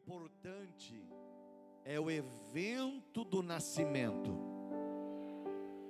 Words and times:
importante 0.00 1.04
é 1.84 2.00
o 2.00 2.10
evento 2.10 3.22
do 3.22 3.42
nascimento. 3.42 4.34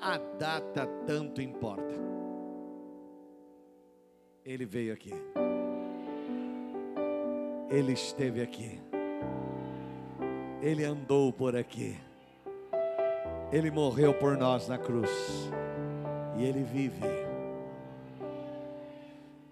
A 0.01 0.19
data 0.19 0.87
tanto 1.07 1.41
importa. 1.41 1.95
Ele 4.45 4.67
veio 4.67 4.93
aqui. 4.93 5.13
Ele 7.69 7.93
esteve 7.93 8.43
aqui. 8.43 8.81
Ele 10.61 10.85
andou 10.85 11.33
por 11.33 11.55
aqui. 11.55 11.97
Ele 13.53 13.71
morreu 13.71 14.13
por 14.15 14.37
nós 14.37 14.67
na 14.67 14.79
cruz. 14.79 15.11
E 16.37 16.45
ele 16.45 16.65
vive. 16.65 17.01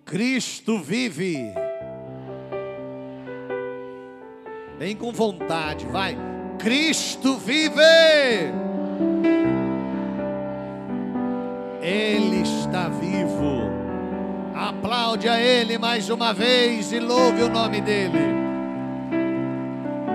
Cristo 0.05 0.79
vive. 0.79 1.68
Vem 4.79 4.95
com 4.95 5.11
vontade, 5.11 5.85
vai. 5.87 6.17
Cristo 6.59 7.37
vive. 7.37 7.83
Ele 11.83 12.43
está 12.43 12.89
vivo. 12.89 13.59
Aplaude 14.55 15.29
a 15.29 15.41
Ele 15.41 15.79
mais 15.79 16.09
uma 16.11 16.33
vez 16.33 16.93
e 16.93 17.01
louve 17.01 17.43
o 17.43 17.49
nome 17.49 17.81
dEle. 17.81 18.19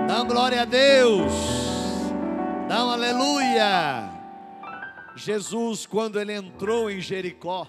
Dá 0.08 0.22
glória 0.22 0.62
a 0.62 0.64
Deus. 0.64 1.32
Dá 2.66 2.86
um 2.86 2.90
aleluia. 2.90 4.10
Jesus, 5.14 5.86
quando 5.86 6.18
ele 6.18 6.32
entrou 6.32 6.90
em 6.90 7.00
Jericó, 7.00 7.68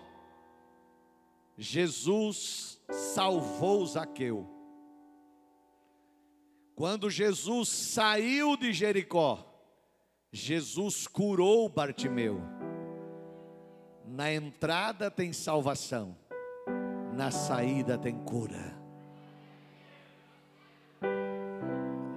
Jesus 1.57 2.81
salvou 2.89 3.85
Zaqueu. 3.85 4.54
Quando 6.75 7.09
Jesus 7.09 7.69
saiu 7.69 8.57
de 8.57 8.73
Jericó, 8.73 9.45
Jesus 10.29 11.07
curou 11.07 11.69
Bartimeu. 11.69 12.41
Na 14.05 14.31
entrada 14.33 15.09
tem 15.09 15.31
salvação, 15.31 16.17
na 17.15 17.31
saída 17.31 17.97
tem 17.97 18.13
cura. 18.17 18.75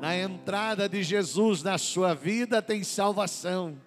Na 0.01 0.17
entrada 0.17 0.89
de 0.89 1.05
Jesus 1.05 1.63
na 1.63 1.79
sua 1.79 2.13
vida 2.13 2.61
tem 2.61 2.83
salvação. 2.83 3.81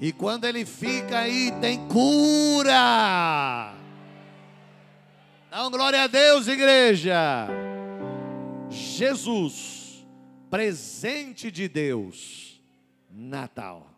E 0.00 0.12
quando 0.12 0.44
ele 0.44 0.64
fica 0.64 1.20
aí, 1.20 1.52
tem 1.60 1.86
cura. 1.86 3.74
Dá 5.50 5.68
glória 5.68 6.02
a 6.02 6.06
Deus, 6.08 6.48
igreja. 6.48 7.63
Jesus, 8.70 10.06
presente 10.50 11.50
de 11.50 11.68
Deus, 11.68 12.62
Natal. 13.10 13.90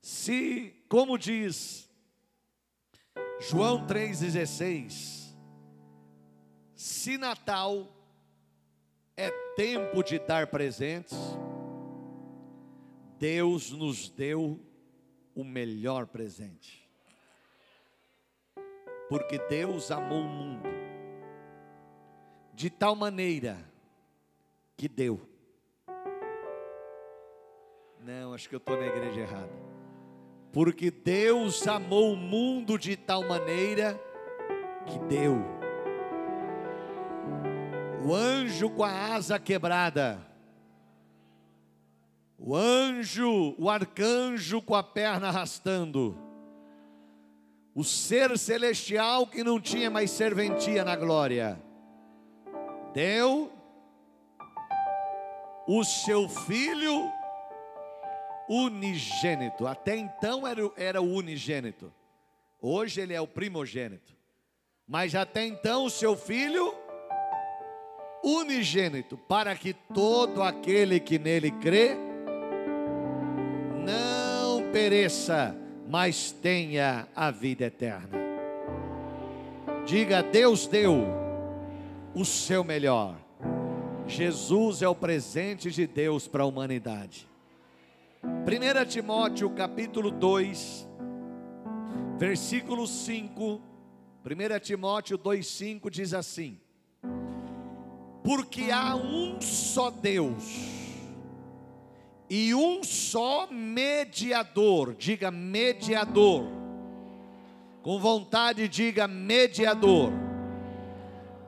Se, 0.00 0.74
como 0.88 1.18
diz 1.18 1.90
João 3.40 3.86
3,16, 3.86 5.34
se 6.74 7.18
Natal 7.18 7.92
é 9.16 9.30
tempo 9.56 10.02
de 10.02 10.18
dar 10.18 10.46
presentes, 10.46 11.16
Deus 13.18 13.72
nos 13.72 14.08
deu 14.08 14.60
o 15.34 15.42
melhor 15.42 16.06
presente. 16.06 16.88
Porque 19.08 19.38
Deus 19.48 19.90
amou 19.90 20.22
o 20.22 20.28
mundo 20.28 20.85
de 22.56 22.70
tal 22.70 22.96
maneira 22.96 23.58
que 24.78 24.88
deu. 24.88 25.20
Não, 28.02 28.32
acho 28.32 28.48
que 28.48 28.54
eu 28.54 28.58
estou 28.58 28.78
na 28.78 28.86
igreja 28.86 29.20
errada. 29.20 29.52
Porque 30.54 30.90
Deus 30.90 31.68
amou 31.68 32.14
o 32.14 32.16
mundo 32.16 32.78
de 32.78 32.96
tal 32.96 33.22
maneira 33.28 34.00
que 34.86 34.98
deu. 35.00 35.36
O 38.02 38.14
anjo 38.14 38.70
com 38.70 38.84
a 38.84 39.14
asa 39.14 39.38
quebrada, 39.38 40.26
o 42.38 42.56
anjo, 42.56 43.54
o 43.58 43.68
arcanjo 43.68 44.62
com 44.62 44.74
a 44.74 44.82
perna 44.82 45.28
arrastando, 45.28 46.16
o 47.74 47.84
ser 47.84 48.38
celestial 48.38 49.26
que 49.26 49.44
não 49.44 49.60
tinha 49.60 49.90
mais 49.90 50.10
serventia 50.10 50.84
na 50.84 50.96
glória, 50.96 51.65
deu 52.96 53.52
o 55.68 55.84
seu 55.84 56.30
filho 56.30 57.12
unigênito. 58.48 59.66
Até 59.66 59.96
então 59.96 60.46
era, 60.46 60.62
era 60.78 61.02
o 61.02 61.12
unigênito. 61.12 61.92
Hoje 62.58 63.02
ele 63.02 63.12
é 63.12 63.20
o 63.20 63.26
primogênito. 63.26 64.16
Mas 64.88 65.14
até 65.14 65.44
então 65.44 65.84
o 65.84 65.90
seu 65.90 66.16
filho 66.16 66.74
unigênito, 68.24 69.18
para 69.18 69.54
que 69.54 69.74
todo 69.74 70.42
aquele 70.42 70.98
que 70.98 71.18
nele 71.18 71.50
crê 71.50 71.96
não 73.84 74.72
pereça, 74.72 75.54
mas 75.86 76.32
tenha 76.32 77.06
a 77.14 77.30
vida 77.30 77.66
eterna. 77.66 78.18
Diga: 79.84 80.22
Deus 80.22 80.66
deu 80.66 81.25
o 82.16 82.24
seu 82.24 82.64
melhor. 82.64 83.14
Jesus 84.06 84.80
é 84.80 84.88
o 84.88 84.94
presente 84.94 85.70
de 85.70 85.86
Deus 85.86 86.26
para 86.26 86.44
a 86.44 86.46
humanidade. 86.46 87.28
1 88.24 88.88
Timóteo 88.88 89.50
capítulo 89.50 90.10
2, 90.10 90.88
versículo 92.16 92.86
5. 92.86 93.60
1 94.24 94.58
Timóteo 94.60 95.18
2,5 95.18 95.90
diz 95.90 96.14
assim: 96.14 96.58
Porque 98.24 98.70
há 98.70 98.96
um 98.96 99.38
só 99.42 99.90
Deus 99.90 100.42
e 102.30 102.54
um 102.54 102.82
só 102.82 103.46
mediador, 103.50 104.94
diga 104.94 105.30
mediador, 105.30 106.46
com 107.82 108.00
vontade, 108.00 108.66
diga 108.68 109.06
mediador, 109.06 110.10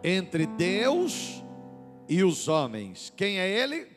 entre 0.02 0.46
Deus 0.46 1.42
e 2.08 2.22
os 2.22 2.48
homens. 2.48 3.12
Quem 3.16 3.38
é 3.38 3.48
Ele? 3.48 3.88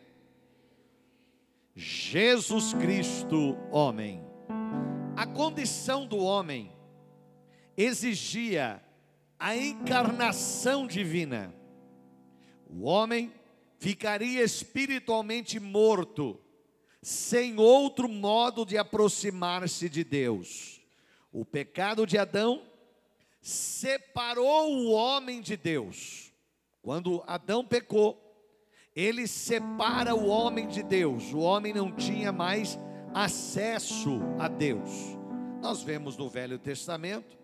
Jesus 1.76 2.74
Cristo, 2.74 3.58
homem. 3.72 4.24
A 5.16 5.26
condição 5.26 6.06
do 6.06 6.18
homem 6.18 6.72
exigia 7.78 8.82
a 9.40 9.56
encarnação 9.56 10.86
divina. 10.86 11.54
O 12.70 12.84
homem 12.84 13.34
ficaria 13.80 14.44
espiritualmente 14.44 15.60
morto, 15.60 16.40
sem 17.02 17.58
outro 17.58 18.08
modo 18.08 18.66
de 18.66 18.78
aproximar-se 18.78 19.90
de 19.90 20.04
Deus. 20.04 20.80
O 21.32 21.44
pecado 21.44 22.06
de 22.06 22.18
Adão 22.18 22.62
separou 23.41 24.72
o 24.72 24.91
homem 24.91 25.41
de 25.41 25.57
Deus. 25.57 26.31
Quando 26.81 27.24
Adão 27.25 27.66
pecou, 27.66 28.19
ele 28.96 29.28
separa 29.28 30.13
o 30.13 30.28
homem 30.28 30.68
de 30.68 30.84
Deus. 30.84 31.34
O 31.34 31.40
homem 31.40 31.74
não 31.74 31.91
tinha 31.91 32.31
mais 32.31 32.78
acesso 33.13 34.19
a 34.40 34.47
Deus. 34.47 34.90
Nós 35.62 35.84
vemos 35.84 36.18
no 36.18 36.29
Velho 36.29 36.59
Testamento 36.59 37.38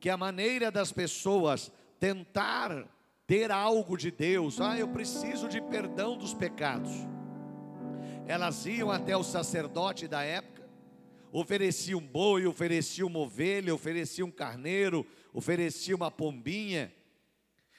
que 0.00 0.10
a 0.10 0.16
maneira 0.16 0.70
das 0.70 0.92
pessoas 0.92 1.72
tentar 1.98 2.86
ter 3.26 3.50
algo 3.50 3.96
de 3.96 4.10
Deus, 4.10 4.60
ah, 4.60 4.78
eu 4.78 4.88
preciso 4.88 5.48
de 5.48 5.60
perdão 5.60 6.16
dos 6.16 6.32
pecados. 6.32 6.92
Elas 8.26 8.66
iam 8.66 8.90
até 8.90 9.16
o 9.16 9.24
sacerdote 9.24 10.06
da 10.06 10.22
época, 10.22 10.55
ofereciam 11.38 12.00
um 12.00 12.06
boi, 12.06 12.46
ofereciam 12.46 13.08
uma 13.08 13.18
ovelha, 13.18 13.74
ofereciam 13.74 14.28
um 14.28 14.32
carneiro, 14.32 15.06
ofereciam 15.32 15.96
uma 15.96 16.10
pombinha, 16.10 16.92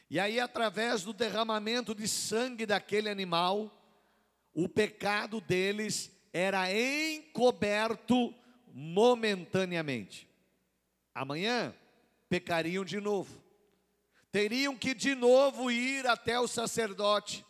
e 0.10 0.20
aí, 0.20 0.40
através 0.40 1.04
do 1.04 1.12
derramamento 1.12 1.94
de 1.94 2.08
sangue 2.08 2.66
daquele 2.66 3.10
animal, 3.10 3.70
o 4.54 4.70
pecado 4.70 5.42
deles 5.42 6.10
era 6.32 6.72
encoberto 6.72 8.34
momentaneamente. 8.74 10.30
Amanhã 11.14 11.76
pecariam 12.30 12.86
de 12.86 13.02
novo. 13.02 13.44
Teriam 14.32 14.78
que 14.78 14.94
de 14.94 15.14
novo 15.14 15.70
ir 15.70 16.08
até 16.08 16.40
o 16.40 16.48
sacerdote, 16.48 17.46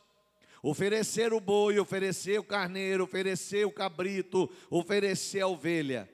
oferecer 0.61 1.33
o 1.33 1.39
boi, 1.39 1.79
oferecer 1.79 2.39
o 2.39 2.43
carneiro, 2.43 3.03
oferecer 3.03 3.65
o 3.65 3.71
cabrito, 3.71 4.49
oferecer 4.69 5.41
a 5.41 5.47
ovelha. 5.47 6.09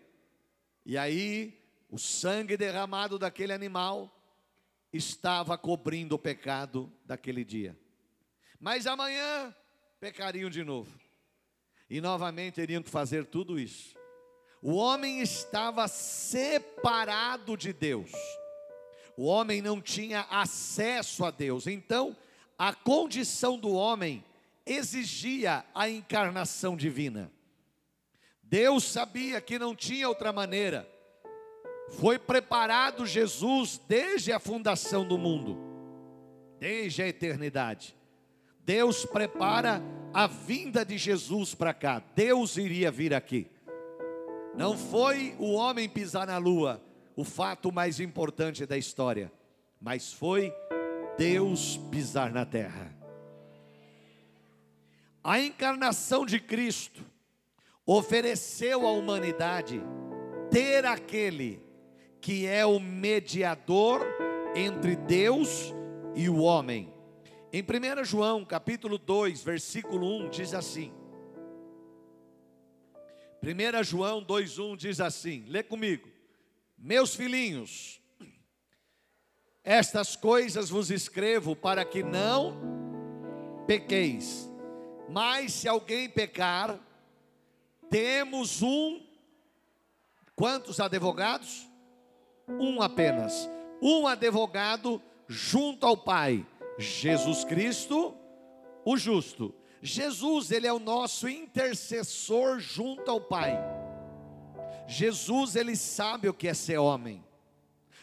E 0.86 0.98
aí, 0.98 1.62
o 1.90 1.98
sangue 1.98 2.58
derramado 2.58 3.18
daquele 3.18 3.54
animal 3.54 4.12
estava 4.92 5.58
cobrindo 5.58 6.16
o 6.16 6.20
pecado 6.20 6.92
daquele 7.06 7.44
dia. 7.44 7.78
Mas 8.60 8.86
amanhã 8.88 9.54
pecariam 10.00 10.50
de 10.50 10.64
novo. 10.64 11.00
E 11.90 12.02
novamente 12.02 12.56
teriam 12.56 12.84
que 12.84 12.90
fazer 12.90 13.26
tudo 13.26 13.60
isso. 13.60 13.96
O 14.62 14.76
homem 14.76 15.22
estava 15.22 15.88
separado 15.88 17.58
de 17.58 17.74
Deus. 17.74 18.12
O 19.18 19.26
homem 19.26 19.62
não 19.62 19.82
tinha 19.82 20.22
acesso 20.30 21.26
a 21.26 21.32
Deus. 21.32 21.68
Então, 21.68 22.16
a 22.58 22.74
condição 22.74 23.58
do 23.58 23.74
homem 23.74 24.24
exigia 24.66 25.64
a 25.74 25.90
encarnação 25.90 26.76
divina. 26.76 27.32
Deus 28.42 28.84
sabia 28.84 29.42
que 29.42 29.58
não 29.58 29.76
tinha 29.76 30.08
outra 30.08 30.32
maneira. 30.32 30.88
Foi 31.92 32.18
preparado 32.18 33.06
Jesus 33.06 33.80
desde 33.88 34.32
a 34.32 34.40
fundação 34.40 35.08
do 35.08 35.18
mundo, 35.18 35.58
desde 36.60 37.02
a 37.02 37.08
eternidade. 37.08 37.96
Deus 38.66 39.06
prepara 39.06 39.82
a 40.14 40.28
vinda 40.28 40.86
de 40.86 40.98
Jesus 40.98 41.54
para 41.54 41.74
cá. 41.74 42.02
Deus 42.16 42.56
iria 42.58 42.92
vir 42.92 43.14
aqui. 43.14 43.50
Não 44.56 44.78
foi 44.78 45.36
o 45.40 45.54
homem 45.54 45.90
pisar 45.90 46.28
na 46.28 46.38
lua 46.38 46.82
o 47.16 47.24
fato 47.24 47.72
mais 47.72 48.00
importante 48.00 48.66
da 48.66 48.78
história, 48.78 49.32
mas 49.82 50.14
foi 50.14 50.54
Deus 51.18 51.78
pisar 51.92 52.32
na 52.32 52.46
terra. 52.46 52.93
A 55.24 55.40
encarnação 55.40 56.26
de 56.26 56.38
Cristo 56.38 57.02
ofereceu 57.86 58.86
à 58.86 58.92
humanidade 58.92 59.82
ter 60.52 60.86
aquele 60.86 61.62
que 62.20 62.46
é 62.46 62.66
o 62.66 62.78
mediador 62.78 64.06
entre 64.54 64.98
Deus 64.98 65.74
e 66.14 66.28
o 66.28 66.40
homem. 66.40 66.94
Em 67.54 67.62
1 67.62 68.04
João, 68.04 68.44
capítulo 68.44 68.98
2, 68.98 69.44
versículo 69.44 70.26
1 70.26 70.30
diz 70.30 70.54
assim: 70.54 70.92
1 73.42 73.84
João 73.84 74.24
2:1 74.26 74.76
diz 74.76 75.00
assim: 75.00 75.46
Lê 75.48 75.64
comigo. 75.64 76.10
Meus 76.78 77.16
filhinhos, 77.16 78.02
estas 79.64 80.18
coisas 80.18 80.70
vos 80.70 80.92
escrevo 80.92 81.56
para 81.56 81.86
que 81.86 82.04
não 82.04 82.58
pequeis. 83.66 84.53
Mas 85.10 85.54
se 85.54 85.68
alguém 85.68 86.10
pecar, 86.10 86.80
temos 87.90 88.62
um 88.62 89.02
quantos 90.36 90.80
advogados? 90.80 91.68
Um 92.48 92.82
apenas. 92.82 93.50
Um 93.82 94.08
advogado 94.08 95.02
junto 95.28 95.86
ao 95.86 95.98
Pai, 95.98 96.46
Jesus 96.78 97.44
Cristo, 97.44 98.16
o 98.86 98.98
justo. 98.98 99.54
Jesus, 99.82 100.52
ele 100.52 100.66
é 100.66 100.72
o 100.72 100.80
nosso 100.80 101.28
intercessor 101.28 102.60
junto 102.60 103.12
ao 103.12 103.20
Pai. 103.20 103.58
Jesus, 104.88 105.56
ele 105.56 105.76
sabe 105.76 106.30
o 106.30 106.34
que 106.34 106.48
é 106.48 106.54
ser 106.54 106.78
homem. 106.78 107.24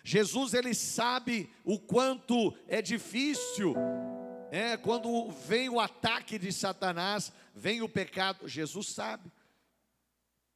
Jesus, 0.02 0.54
ele 0.54 0.74
sabe 0.74 1.50
o 1.64 1.78
quanto 1.78 2.54
é 2.66 2.80
difícil, 2.82 3.74
é, 4.50 4.76
quando 4.76 5.30
vem 5.30 5.68
o 5.68 5.78
ataque 5.78 6.38
de 6.38 6.52
Satanás, 6.52 7.32
vem 7.54 7.82
o 7.82 7.88
pecado, 7.88 8.48
Jesus 8.48 8.88
sabe. 8.88 9.30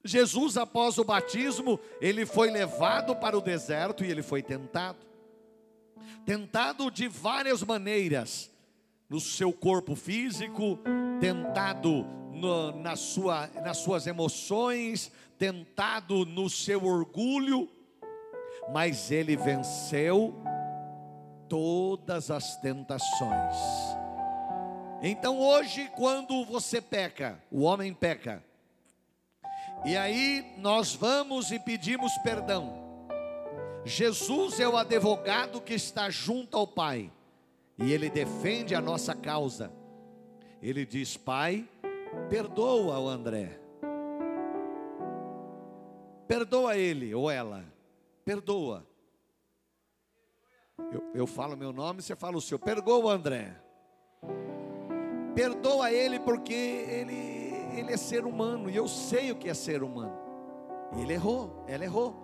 Jesus, 0.05 0.57
após 0.59 0.99
o 0.99 1.05
batismo, 1.05 1.81
ele 2.01 2.27
foi 2.27 2.51
levado 2.51 3.17
para 3.17 3.39
o 3.39 3.41
deserto 3.41 4.05
e 4.05 4.11
ele 4.11 4.23
foi 4.23 4.43
tentado. 4.43 4.99
Tentado 6.27 6.91
de 6.91 7.09
várias 7.09 7.63
maneiras, 7.63 8.51
no 9.09 9.21
seu 9.21 9.53
corpo 9.53 9.95
físico, 9.95 10.79
tentado 11.21 12.05
no, 12.33 12.73
na 12.73 12.97
sua, 12.97 13.47
nas 13.63 13.79
suas 13.79 14.07
emoções, 14.07 15.11
tentado 15.39 16.27
no 16.27 16.51
seu 16.51 16.85
orgulho, 16.85 17.69
mas 18.73 19.11
ele 19.11 19.37
venceu 19.37 20.35
todas 21.49 22.31
as 22.31 22.57
tentações. 22.61 23.57
Então 25.03 25.39
hoje, 25.39 25.91
quando 25.97 26.45
você 26.45 26.81
peca, 26.81 27.39
o 27.51 27.63
homem 27.63 27.93
peca, 27.93 28.43
e 29.85 29.97
aí 29.97 30.55
nós 30.57 30.95
vamos 30.95 31.53
e 31.53 31.59
pedimos 31.59 32.17
perdão. 32.19 32.83
Jesus 33.85 34.59
é 34.59 34.67
o 34.67 34.79
advogado 34.79 35.61
que 35.61 35.75
está 35.75 36.09
junto 36.09 36.57
ao 36.57 36.67
Pai 36.67 37.13
e 37.79 37.93
ele 37.93 38.09
defende 38.09 38.75
a 38.75 38.81
nossa 38.81 39.15
causa. 39.15 39.71
Ele 40.63 40.87
diz: 40.87 41.17
Pai, 41.19 41.69
perdoa 42.31 42.99
o 42.99 43.09
André, 43.09 43.59
perdoa 46.27 46.77
ele 46.77 47.15
ou 47.15 47.31
ela, 47.31 47.65
perdoa. 48.25 48.87
Eu, 50.79 51.05
eu 51.15 51.27
falo 51.27 51.57
meu 51.57 51.73
nome, 51.73 52.03
você 52.03 52.15
fala 52.17 52.37
o 52.37 52.41
seu, 52.41 52.59
perdoa 52.59 53.05
o 53.05 53.09
André, 53.09 53.55
perdoa 55.35 55.93
ele 55.93 56.19
porque 56.19 56.53
ele, 56.53 57.79
ele 57.79 57.93
é 57.93 57.97
ser 57.97 58.25
humano 58.25 58.69
e 58.69 58.77
eu 58.77 58.89
sei 58.89 59.31
o 59.31 59.37
que 59.37 59.49
é 59.49 59.55
ser 59.55 59.83
humano. 59.83 60.17
Ele 60.97 61.13
errou, 61.13 61.65
ela 61.67 61.85
errou, 61.85 62.15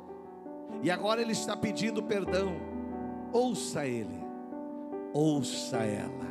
e 0.83 0.91
agora 0.91 1.21
ele 1.21 1.33
está 1.33 1.57
pedindo 1.57 2.03
perdão. 2.03 2.55
Ouça 3.33 3.87
ele 3.87 4.31
ouça 5.13 5.79
ela. 5.79 6.31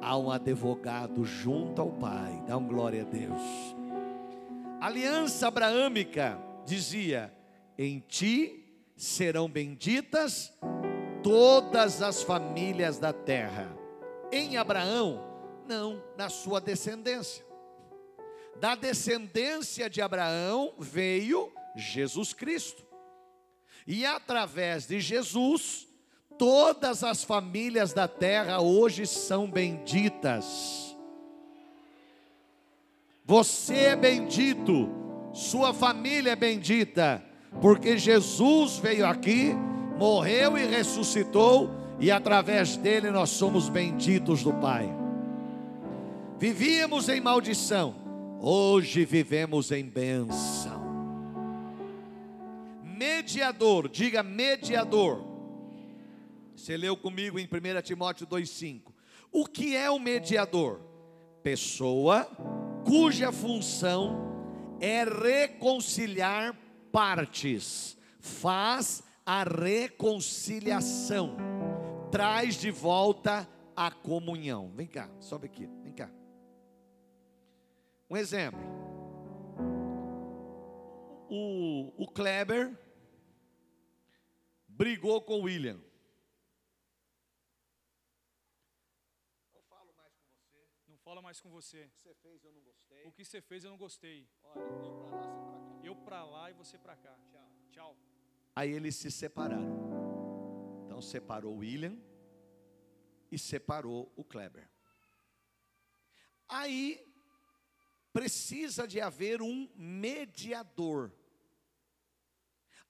Há 0.00 0.16
um 0.16 0.30
advogado 0.30 1.24
junto 1.24 1.82
ao 1.82 1.90
Pai, 1.90 2.42
dá 2.46 2.56
um 2.56 2.66
glória 2.66 3.02
a 3.02 3.04
Deus. 3.04 3.42
A 4.80 4.86
aliança 4.86 5.48
abraâmica 5.48 6.38
dizia: 6.64 7.32
Em 7.76 7.98
ti 8.00 8.64
serão 8.96 9.48
benditas 9.48 10.52
todas 11.28 12.00
as 12.00 12.22
famílias 12.22 12.98
da 12.98 13.12
terra. 13.12 13.70
Em 14.32 14.56
Abraão, 14.56 15.22
não, 15.66 16.02
na 16.16 16.30
sua 16.30 16.58
descendência. 16.58 17.44
Da 18.58 18.74
descendência 18.74 19.90
de 19.90 20.00
Abraão 20.00 20.72
veio 20.78 21.52
Jesus 21.76 22.32
Cristo. 22.32 22.82
E 23.86 24.06
através 24.06 24.86
de 24.86 25.00
Jesus, 25.00 25.86
todas 26.38 27.04
as 27.04 27.22
famílias 27.22 27.92
da 27.92 28.08
terra 28.08 28.62
hoje 28.62 29.06
são 29.06 29.50
benditas. 29.50 30.96
Você 33.22 33.74
é 33.74 33.96
bendito, 33.96 34.88
sua 35.34 35.74
família 35.74 36.30
é 36.30 36.36
bendita, 36.36 37.22
porque 37.60 37.98
Jesus 37.98 38.78
veio 38.78 39.06
aqui, 39.06 39.54
morreu 39.98 40.56
e 40.56 40.66
ressuscitou, 40.66 41.70
e 42.00 42.10
através 42.10 42.76
dele 42.76 43.10
nós 43.10 43.30
somos 43.30 43.68
benditos 43.68 44.42
do 44.42 44.52
Pai. 44.52 44.88
Vivíamos 46.38 47.08
em 47.08 47.20
maldição, 47.20 47.96
hoje 48.40 49.04
vivemos 49.04 49.72
em 49.72 49.84
bênção. 49.84 50.78
Mediador, 52.82 53.88
diga 53.88 54.22
mediador 54.22 55.28
você 56.58 56.76
leu 56.76 56.96
comigo 56.96 57.38
em 57.38 57.44
1 57.44 57.82
Timóteo 57.82 58.26
2,5. 58.26 58.92
O 59.30 59.46
que 59.46 59.76
é 59.76 59.88
o 59.88 59.98
mediador? 59.98 60.80
Pessoa 61.40 62.24
cuja 62.84 63.30
função 63.30 64.76
é 64.80 65.04
reconciliar 65.04 66.58
partes, 66.90 67.96
faz 68.18 69.04
a 69.30 69.44
reconciliação, 69.44 71.36
traz 72.10 72.54
de 72.54 72.70
volta 72.70 73.46
a 73.76 73.90
comunhão. 73.90 74.72
Vem 74.74 74.86
cá, 74.86 75.10
sobe 75.20 75.44
aqui, 75.44 75.66
vem 75.82 75.92
cá. 75.92 76.10
Um 78.08 78.16
exemplo. 78.16 78.58
O, 81.28 81.92
o 82.02 82.08
Kleber 82.10 82.74
brigou 84.66 85.20
com 85.20 85.40
o 85.40 85.42
William. 85.42 85.78
fala 91.04 91.20
mais 91.22 91.38
com 91.40 91.50
você. 91.50 91.84
O 91.84 91.90
que 91.90 92.00
você 92.00 92.14
fez 92.14 92.44
eu 92.44 92.52
não 92.52 92.62
gostei. 92.62 93.04
O 93.04 93.12
que 93.12 93.24
você 93.24 93.42
fez 93.42 93.64
eu 93.64 93.70
não 93.70 93.76
gostei. 93.76 94.26
Olha, 94.42 94.62
eu 94.62 94.74
para 94.76 94.94
lá, 95.12 95.20
você 95.22 95.28
para 95.28 95.66
cá. 95.76 95.84
Eu 95.84 95.96
para 95.96 96.24
lá 96.24 96.50
e 96.50 96.54
você 96.54 96.78
para 96.78 96.96
cá. 96.96 97.18
Tchau. 97.30 97.50
Tchau. 97.72 98.07
Aí 98.58 98.72
eles 98.72 98.96
se 98.96 99.08
separaram. 99.08 100.82
Então 100.84 101.00
separou 101.00 101.54
o 101.54 101.58
William 101.58 101.96
e 103.30 103.38
separou 103.38 104.12
o 104.16 104.24
Kleber. 104.24 104.68
Aí 106.48 107.00
precisa 108.12 108.84
de 108.84 109.00
haver 109.00 109.40
um 109.40 109.70
mediador. 109.76 111.12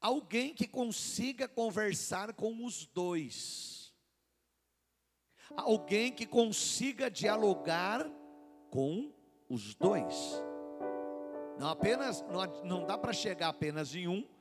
Alguém 0.00 0.54
que 0.54 0.66
consiga 0.66 1.46
conversar 1.46 2.32
com 2.32 2.64
os 2.64 2.87
dois. 2.87 3.94
Alguém 5.54 6.10
que 6.10 6.25
consiga 6.25 7.10
dialogar 7.10 8.10
com 8.70 9.14
os 9.50 9.75
dois. 9.75 10.16
Não 11.58 11.68
apenas 11.68 12.22
não, 12.22 12.64
não 12.64 12.87
dá 12.87 12.96
para 12.96 13.12
chegar 13.12 13.48
apenas 13.48 13.94
em 13.94 14.08
um 14.08 14.38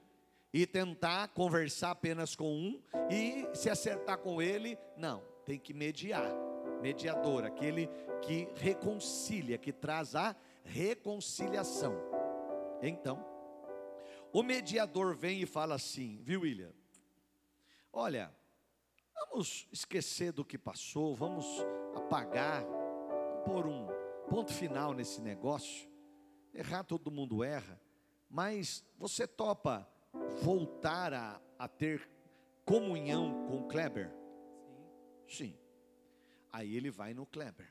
e 0.58 0.66
tentar 0.66 1.28
conversar 1.28 1.92
apenas 1.92 2.36
com 2.36 2.52
um 2.52 2.82
e 3.12 3.48
se 3.56 3.70
acertar 3.70 4.18
com 4.18 4.42
ele, 4.42 4.76
não, 4.98 5.24
tem 5.46 5.60
que 5.60 5.72
mediar. 5.72 6.34
Mediador, 6.82 7.46
aquele 7.46 7.88
que 8.24 8.48
reconcilia, 8.56 9.60
que 9.60 9.72
traz 9.72 10.16
a 10.16 10.36
reconciliação. 10.64 11.94
Então, 12.82 13.24
o 14.34 14.42
mediador 14.42 15.16
vem 15.16 15.44
e 15.44 15.46
fala 15.46 15.76
assim, 15.76 16.20
viu, 16.24 16.42
William? 16.42 16.74
Olha, 17.94 18.36
vamos 19.14 19.68
esquecer 19.72 20.32
do 20.32 20.44
que 20.44 20.58
passou, 20.58 21.16
vamos 21.16 21.46
apagar, 21.96 22.66
pôr 23.46 23.68
um 23.68 23.86
ponto 24.28 24.52
final 24.52 24.92
nesse 24.92 25.22
negócio. 25.22 25.88
Errar 26.52 26.84
todo 26.84 27.12
mundo 27.12 27.44
erra, 27.44 27.80
mas 28.28 28.84
você 28.98 29.28
topa 29.28 29.88
voltar 30.42 31.14
a, 31.14 31.42
a 31.58 31.68
ter 31.68 32.10
comunhão 32.66 33.46
com 33.48 33.68
Kleber? 33.68 34.12
Sim. 35.28 35.54
Sim. 35.54 35.58
Aí 36.52 36.76
ele 36.76 36.90
vai 36.90 37.14
no 37.14 37.26
Kleber. 37.26 37.68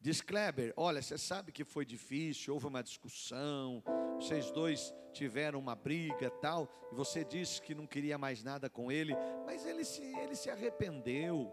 Diz 0.00 0.20
Kleber: 0.20 0.74
Olha, 0.76 1.00
você 1.00 1.16
sabe 1.16 1.50
que 1.50 1.64
foi 1.64 1.86
difícil, 1.86 2.52
houve 2.52 2.66
uma 2.66 2.82
discussão, 2.82 3.82
vocês 4.16 4.50
dois 4.50 4.94
tiveram 5.12 5.58
uma 5.58 5.74
briga 5.74 6.28
tal, 6.28 6.68
e 6.92 6.94
você 6.94 7.24
disse 7.24 7.62
que 7.62 7.74
não 7.74 7.86
queria 7.86 8.18
mais 8.18 8.42
nada 8.42 8.68
com 8.68 8.92
ele, 8.92 9.14
mas 9.46 9.64
ele 9.64 9.84
se, 9.84 10.02
ele 10.02 10.34
se 10.34 10.50
arrependeu. 10.50 11.50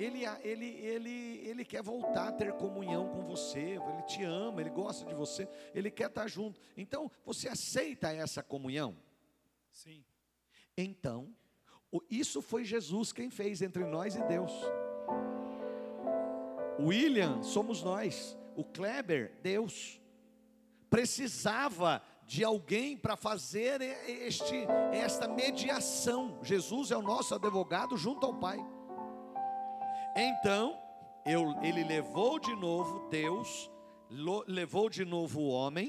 Ele, 0.00 0.24
ele, 0.42 0.66
ele, 0.66 1.40
ele 1.46 1.62
quer 1.62 1.82
voltar 1.82 2.28
a 2.28 2.32
ter 2.32 2.54
comunhão 2.54 3.10
com 3.10 3.22
você, 3.22 3.58
ele 3.58 4.02
te 4.06 4.24
ama, 4.24 4.62
ele 4.62 4.70
gosta 4.70 5.04
de 5.04 5.14
você, 5.14 5.46
ele 5.74 5.90
quer 5.90 6.06
estar 6.06 6.26
junto. 6.26 6.58
Então, 6.74 7.10
você 7.22 7.48
aceita 7.48 8.10
essa 8.10 8.42
comunhão? 8.42 8.96
Sim. 9.70 10.02
Então, 10.74 11.36
isso 12.08 12.40
foi 12.40 12.64
Jesus 12.64 13.12
quem 13.12 13.28
fez 13.28 13.60
entre 13.60 13.84
nós 13.84 14.16
e 14.16 14.22
Deus. 14.22 14.52
William 16.78 17.42
somos 17.42 17.82
nós, 17.82 18.38
o 18.56 18.64
Kleber, 18.64 19.34
Deus. 19.42 20.00
Precisava 20.88 22.02
de 22.24 22.42
alguém 22.42 22.96
para 22.96 23.16
fazer 23.16 23.82
este, 24.06 24.54
esta 24.92 25.28
mediação. 25.28 26.38
Jesus 26.42 26.90
é 26.90 26.96
o 26.96 27.02
nosso 27.02 27.34
advogado 27.34 27.98
junto 27.98 28.24
ao 28.24 28.34
Pai. 28.34 28.58
Então, 30.16 30.78
eu, 31.24 31.54
ele 31.62 31.84
levou 31.84 32.38
de 32.38 32.54
novo 32.56 33.08
Deus, 33.08 33.70
lo, 34.10 34.44
levou 34.46 34.88
de 34.88 35.04
novo 35.04 35.40
o 35.40 35.48
homem, 35.48 35.86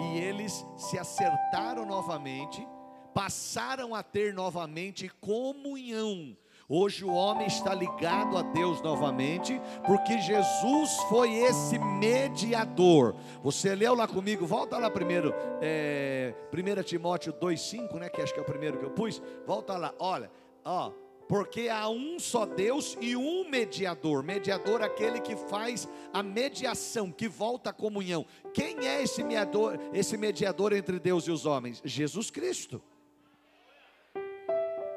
e 0.00 0.18
eles 0.18 0.66
se 0.76 0.98
acertaram 0.98 1.84
novamente, 1.84 2.66
passaram 3.14 3.94
a 3.94 4.02
ter 4.02 4.32
novamente 4.34 5.08
comunhão 5.20 6.36
Hoje 6.70 7.02
o 7.02 7.10
homem 7.10 7.46
está 7.46 7.74
ligado 7.74 8.36
a 8.36 8.42
Deus 8.42 8.82
novamente, 8.82 9.58
porque 9.86 10.18
Jesus 10.18 10.96
foi 11.08 11.32
esse 11.32 11.78
mediador. 11.78 13.14
Você 13.42 13.74
leu 13.74 13.94
lá 13.94 14.06
comigo, 14.06 14.44
volta 14.44 14.76
lá 14.76 14.90
primeiro, 14.90 15.32
é, 15.62 16.34
1 16.52 16.82
Timóteo 16.82 17.32
2,5, 17.32 17.94
né? 17.94 18.10
Que 18.10 18.20
acho 18.20 18.34
que 18.34 18.38
é 18.38 18.42
o 18.42 18.44
primeiro 18.44 18.78
que 18.78 18.84
eu 18.84 18.90
pus. 18.90 19.22
Volta 19.46 19.78
lá, 19.78 19.94
olha, 19.98 20.30
ó. 20.62 20.92
Porque 21.28 21.68
há 21.68 21.88
um 21.88 22.18
só 22.18 22.46
Deus 22.46 22.96
e 23.00 23.14
um 23.14 23.48
mediador. 23.48 24.22
Mediador 24.22 24.82
aquele 24.82 25.20
que 25.20 25.36
faz 25.36 25.86
a 26.12 26.22
mediação, 26.22 27.12
que 27.12 27.28
volta 27.28 27.70
à 27.70 27.72
comunhão. 27.72 28.24
Quem 28.54 28.86
é 28.86 29.02
esse 29.02 29.22
mediador, 29.22 29.78
esse 29.92 30.16
mediador 30.16 30.72
entre 30.72 30.98
Deus 30.98 31.24
e 31.24 31.30
os 31.30 31.44
homens? 31.44 31.82
Jesus 31.84 32.30
Cristo. 32.30 32.82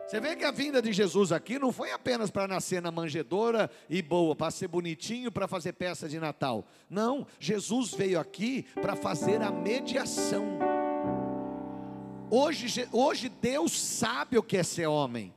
Você 0.08 0.20
vê 0.20 0.36
que 0.36 0.44
a 0.44 0.52
vinda 0.52 0.82
de 0.82 0.92
Jesus 0.92 1.32
aqui 1.32 1.58
não 1.58 1.72
foi 1.72 1.94
apenas 1.94 2.30
para 2.30 2.46
nascer 2.46 2.82
na 2.82 2.92
manjedoura 2.92 3.72
e 3.90 4.02
boa, 4.02 4.36
para 4.36 4.52
ser 4.52 4.68
bonitinho, 4.68 5.32
para 5.32 5.48
fazer 5.48 5.72
peça 5.72 6.10
de 6.10 6.20
Natal. 6.20 6.66
Não, 6.90 7.26
Jesus 7.40 7.94
veio 7.94 8.20
aqui 8.20 8.64
para 8.82 8.94
fazer 8.94 9.42
a 9.42 9.50
mediação. 9.50 10.60
Hoje, 12.30 12.88
hoje 12.92 13.30
Deus 13.30 13.72
sabe 13.72 14.38
o 14.38 14.44
que 14.44 14.58
é 14.58 14.64
ser 14.64 14.88
homem. 14.88 15.34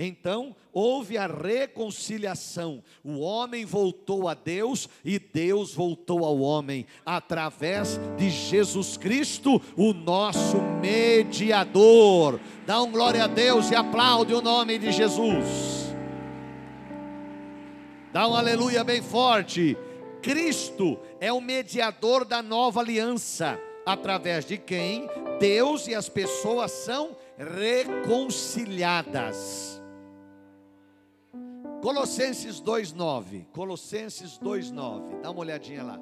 Então 0.00 0.54
houve 0.72 1.18
a 1.18 1.26
reconciliação. 1.26 2.80
O 3.02 3.18
homem 3.18 3.64
voltou 3.64 4.28
a 4.28 4.34
Deus 4.34 4.88
e 5.04 5.18
Deus 5.18 5.74
voltou 5.74 6.24
ao 6.24 6.38
homem 6.38 6.86
através 7.04 7.98
de 8.16 8.30
Jesus 8.30 8.96
Cristo, 8.96 9.60
o 9.76 9.92
nosso 9.92 10.58
mediador. 10.80 12.38
Dá 12.64 12.80
um 12.80 12.92
glória 12.92 13.24
a 13.24 13.26
Deus 13.26 13.72
e 13.72 13.74
aplaude 13.74 14.32
o 14.32 14.40
nome 14.40 14.78
de 14.78 14.92
Jesus. 14.92 15.92
Dá 18.12 18.28
um 18.28 18.36
aleluia 18.36 18.84
bem 18.84 19.02
forte. 19.02 19.76
Cristo 20.22 20.96
é 21.18 21.32
o 21.32 21.40
mediador 21.40 22.24
da 22.24 22.40
nova 22.40 22.78
aliança, 22.80 23.60
através 23.84 24.44
de 24.44 24.58
quem 24.58 25.08
Deus 25.40 25.88
e 25.88 25.94
as 25.94 26.08
pessoas 26.08 26.70
são 26.70 27.16
reconciliadas. 27.36 29.77
Colossenses 31.80 32.60
2:9. 32.60 33.46
Colossenses 33.52 34.36
2:9. 34.38 35.20
Dá 35.22 35.30
uma 35.30 35.40
olhadinha 35.40 35.82
lá. 35.82 35.98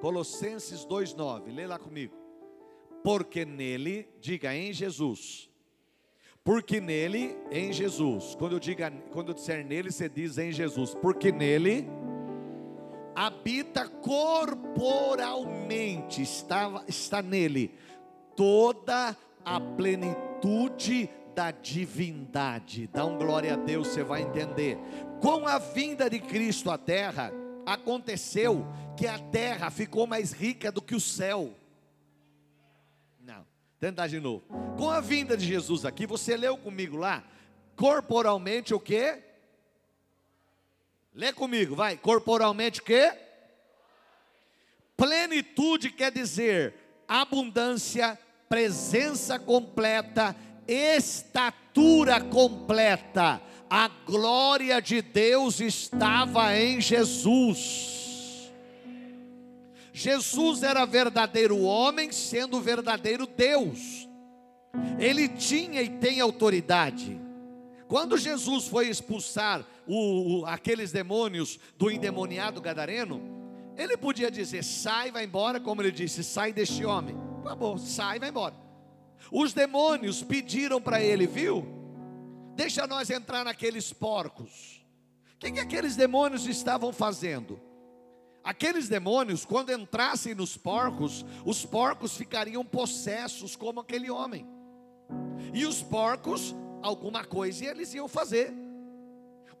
Colossenses 0.00 0.82
2:9. 0.84 1.50
Lê 1.50 1.66
lá 1.66 1.78
comigo. 1.78 2.14
Porque 3.02 3.44
nele, 3.44 4.08
diga 4.20 4.54
em 4.54 4.72
Jesus. 4.72 5.50
Porque 6.44 6.80
nele, 6.80 7.36
em 7.50 7.72
Jesus. 7.72 8.36
Quando 8.36 8.52
eu 8.52 8.60
diga, 8.60 8.92
quando 9.12 9.30
eu 9.30 9.34
disser 9.34 9.66
nele, 9.66 9.90
você 9.90 10.08
diz 10.08 10.38
em 10.38 10.52
Jesus. 10.52 10.94
Porque 10.94 11.32
nele 11.32 11.88
habita 13.14 13.88
corporalmente, 13.88 16.22
está, 16.22 16.84
está 16.86 17.20
nele 17.22 17.74
toda 18.36 19.16
a 19.44 19.58
plenitude 19.58 21.10
da 21.36 21.50
divindade. 21.50 22.86
Dá 22.86 23.04
um 23.04 23.18
glória 23.18 23.52
a 23.52 23.56
Deus, 23.56 23.88
você 23.88 24.02
vai 24.02 24.22
entender. 24.22 24.78
Com 25.20 25.46
a 25.46 25.58
vinda 25.58 26.08
de 26.08 26.18
Cristo 26.18 26.70
à 26.70 26.78
terra, 26.78 27.30
aconteceu 27.66 28.66
que 28.96 29.06
a 29.06 29.18
terra 29.18 29.70
ficou 29.70 30.06
mais 30.06 30.32
rica 30.32 30.72
do 30.72 30.80
que 30.80 30.94
o 30.94 31.00
céu. 31.00 31.54
Não, 33.20 33.46
tentar 33.78 34.06
de 34.06 34.18
novo. 34.18 34.46
Com 34.78 34.88
a 34.88 35.02
vinda 35.02 35.36
de 35.36 35.44
Jesus 35.44 35.84
aqui, 35.84 36.06
você 36.06 36.38
leu 36.38 36.56
comigo 36.56 36.96
lá, 36.96 37.22
corporalmente 37.76 38.72
o 38.72 38.80
que? 38.80 39.18
Lê 41.12 41.34
comigo, 41.34 41.76
vai. 41.76 41.98
Corporalmente 41.98 42.80
o 42.80 42.82
que? 42.82 43.12
Plenitude 44.96 45.90
quer 45.90 46.10
dizer 46.10 46.74
abundância, 47.06 48.18
presença 48.48 49.38
completa, 49.38 50.34
estatura 50.66 52.20
completa. 52.20 53.40
A 53.68 53.88
glória 53.88 54.80
de 54.80 55.02
Deus 55.02 55.60
estava 55.60 56.56
em 56.56 56.80
Jesus. 56.80 58.52
Jesus 59.92 60.62
era 60.62 60.84
verdadeiro 60.84 61.62
homem, 61.62 62.12
sendo 62.12 62.60
verdadeiro 62.60 63.26
Deus. 63.26 64.06
Ele 64.98 65.28
tinha 65.28 65.82
e 65.82 65.88
tem 65.88 66.20
autoridade. 66.20 67.18
Quando 67.88 68.18
Jesus 68.18 68.68
foi 68.68 68.88
expulsar 68.88 69.64
o, 69.86 70.40
o, 70.40 70.46
aqueles 70.46 70.92
demônios 70.92 71.58
do 71.78 71.90
endemoniado 71.90 72.60
gadareno, 72.60 73.22
ele 73.76 73.96
podia 73.96 74.30
dizer: 74.30 74.64
sai, 74.64 75.10
vai 75.10 75.24
embora, 75.24 75.60
como 75.60 75.82
ele 75.82 75.92
disse: 75.92 76.24
sai 76.24 76.52
deste 76.52 76.84
homem. 76.84 77.16
Acabou, 77.44 77.78
sai, 77.78 78.18
vai 78.18 78.28
embora. 78.28 78.65
Os 79.30 79.52
demônios 79.52 80.22
pediram 80.22 80.80
para 80.80 81.00
ele, 81.00 81.26
viu? 81.26 81.66
Deixa 82.54 82.86
nós 82.86 83.10
entrar 83.10 83.44
naqueles 83.44 83.92
porcos. 83.92 84.84
O 85.34 85.38
que, 85.38 85.52
que 85.52 85.60
aqueles 85.60 85.94
demônios 85.94 86.46
estavam 86.46 86.92
fazendo? 86.92 87.60
Aqueles 88.42 88.88
demônios, 88.88 89.44
quando 89.44 89.72
entrassem 89.72 90.34
nos 90.34 90.56
porcos, 90.56 91.26
os 91.44 91.66
porcos 91.66 92.16
ficariam 92.16 92.64
possessos 92.64 93.56
como 93.56 93.80
aquele 93.80 94.10
homem. 94.10 94.46
E 95.52 95.66
os 95.66 95.82
porcos, 95.82 96.54
alguma 96.80 97.24
coisa 97.24 97.66
eles 97.66 97.92
iam 97.92 98.08
fazer. 98.08 98.54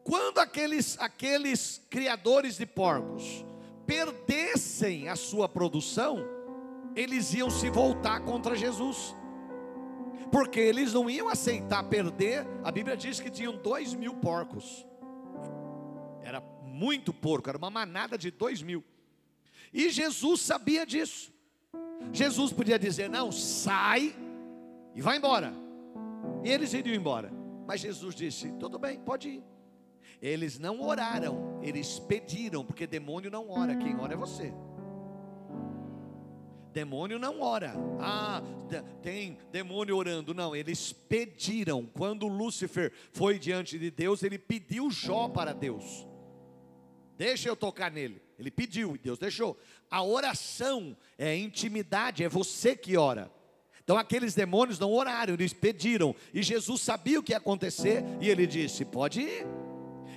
Quando 0.02 0.38
aqueles, 0.38 0.96
aqueles 1.00 1.82
criadores 1.90 2.56
de 2.56 2.64
porcos 2.64 3.44
perdessem 3.84 5.08
a 5.08 5.16
sua 5.16 5.48
produção, 5.48 6.24
eles 6.94 7.34
iam 7.34 7.50
se 7.50 7.68
voltar 7.68 8.20
contra 8.20 8.54
Jesus 8.56 9.14
porque 10.30 10.60
eles 10.60 10.92
não 10.92 11.08
iam 11.08 11.28
aceitar 11.28 11.82
perder. 11.84 12.46
A 12.64 12.70
Bíblia 12.70 12.96
diz 12.96 13.20
que 13.20 13.30
tinham 13.30 13.56
dois 13.56 13.94
mil 13.94 14.14
porcos. 14.14 14.86
Era 16.22 16.40
muito 16.64 17.12
porco, 17.12 17.48
era 17.48 17.58
uma 17.58 17.70
manada 17.70 18.18
de 18.18 18.30
dois 18.30 18.62
mil. 18.62 18.84
E 19.72 19.90
Jesus 19.90 20.40
sabia 20.40 20.84
disso. 20.84 21.32
Jesus 22.12 22.52
podia 22.52 22.78
dizer: 22.78 23.08
Não, 23.08 23.30
sai 23.32 24.14
e 24.94 25.00
vai 25.00 25.18
embora. 25.18 25.52
E 26.44 26.50
eles 26.50 26.72
iriam 26.72 26.94
embora. 26.94 27.32
Mas 27.66 27.80
Jesus 27.80 28.14
disse: 28.14 28.52
Tudo 28.52 28.78
bem, 28.78 28.98
pode 28.98 29.28
ir. 29.28 29.44
Eles 30.20 30.58
não 30.58 30.80
oraram, 30.80 31.60
eles 31.62 31.98
pediram, 31.98 32.64
porque 32.64 32.86
demônio 32.86 33.30
não 33.30 33.50
ora, 33.50 33.76
quem 33.76 33.98
ora 33.98 34.14
é 34.14 34.16
você. 34.16 34.52
Demônio 36.76 37.18
não 37.18 37.40
ora. 37.40 37.72
Ah, 37.98 38.42
tem 39.00 39.38
demônio 39.50 39.96
orando. 39.96 40.34
Não, 40.34 40.54
eles 40.54 40.92
pediram. 40.92 41.86
Quando 41.86 42.28
Lúcifer 42.28 42.92
foi 43.12 43.38
diante 43.38 43.78
de 43.78 43.90
Deus, 43.90 44.22
ele 44.22 44.38
pediu 44.38 44.90
Jó 44.90 45.26
para 45.26 45.54
Deus. 45.54 46.06
Deixa 47.16 47.48
eu 47.48 47.56
tocar 47.56 47.90
nele. 47.90 48.20
Ele 48.38 48.50
pediu 48.50 48.94
e 48.94 48.98
Deus 48.98 49.18
deixou. 49.18 49.58
A 49.90 50.02
oração 50.02 50.94
é 51.16 51.34
intimidade, 51.34 52.22
é 52.22 52.28
você 52.28 52.76
que 52.76 52.94
ora. 52.94 53.32
Então 53.82 53.96
aqueles 53.96 54.34
demônios 54.34 54.78
não 54.78 54.92
oraram, 54.92 55.32
eles 55.32 55.54
pediram. 55.54 56.14
E 56.34 56.42
Jesus 56.42 56.82
sabia 56.82 57.18
o 57.18 57.22
que 57.22 57.32
ia 57.32 57.38
acontecer 57.38 58.04
e 58.20 58.28
ele 58.28 58.46
disse: 58.46 58.84
Pode 58.84 59.22
ir. 59.22 59.46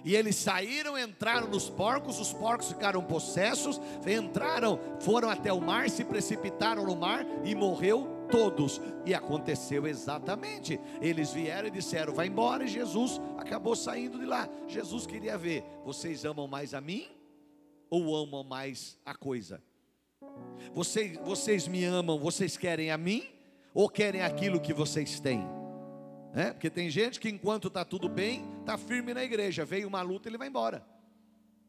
E 0.09 0.15
eles 0.15 0.37
saíram, 0.37 0.97
entraram 0.97 1.47
nos 1.47 1.69
porcos, 1.69 2.19
os 2.19 2.33
porcos 2.33 2.69
ficaram 2.69 2.99
possessos, 3.03 3.79
entraram, 4.07 4.79
foram 5.01 5.29
até 5.29 5.53
o 5.53 5.61
mar, 5.61 5.87
se 5.87 6.03
precipitaram 6.03 6.83
no 6.83 6.95
mar 6.95 7.23
e 7.45 7.53
morreu 7.53 8.25
todos. 8.31 8.81
E 9.05 9.13
aconteceu 9.13 9.85
exatamente. 9.85 10.79
Eles 10.99 11.31
vieram 11.31 11.67
e 11.67 11.71
disseram: 11.71 12.11
Vai 12.11 12.25
embora, 12.25 12.63
e 12.63 12.67
Jesus 12.67 13.21
acabou 13.37 13.75
saindo 13.75 14.17
de 14.17 14.25
lá. 14.25 14.49
Jesus 14.67 15.05
queria 15.05 15.37
ver: 15.37 15.63
Vocês 15.85 16.25
amam 16.25 16.47
mais 16.47 16.73
a 16.73 16.81
mim 16.81 17.07
ou 17.87 18.15
amam 18.15 18.43
mais 18.43 18.97
a 19.05 19.13
coisa? 19.13 19.61
Vocês, 20.73 21.19
vocês 21.19 21.67
me 21.67 21.85
amam, 21.85 22.17
vocês 22.17 22.57
querem 22.57 22.89
a 22.89 22.97
mim 22.97 23.29
ou 23.75 23.87
querem 23.87 24.23
aquilo 24.23 24.59
que 24.59 24.73
vocês 24.73 25.19
têm? 25.19 25.58
É, 26.33 26.51
porque 26.51 26.69
tem 26.69 26.89
gente 26.89 27.19
que 27.19 27.29
enquanto 27.29 27.67
está 27.67 27.83
tudo 27.83 28.07
bem, 28.07 28.43
está 28.59 28.77
firme 28.77 29.13
na 29.13 29.24
igreja. 29.24 29.65
Veio 29.65 29.88
uma 29.88 30.01
luta, 30.01 30.29
ele 30.29 30.38
vai 30.38 30.48
embora. 30.48 30.86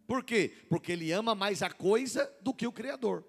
Por 0.07 0.25
quê? 0.25 0.53
Porque 0.69 0.93
ele 0.93 1.13
ama 1.13 1.35
mais 1.35 1.63
a 1.63 1.71
coisa 1.71 2.31
do 2.43 2.53
que 2.53 2.67
o 2.67 2.73
Criador. 2.73 3.25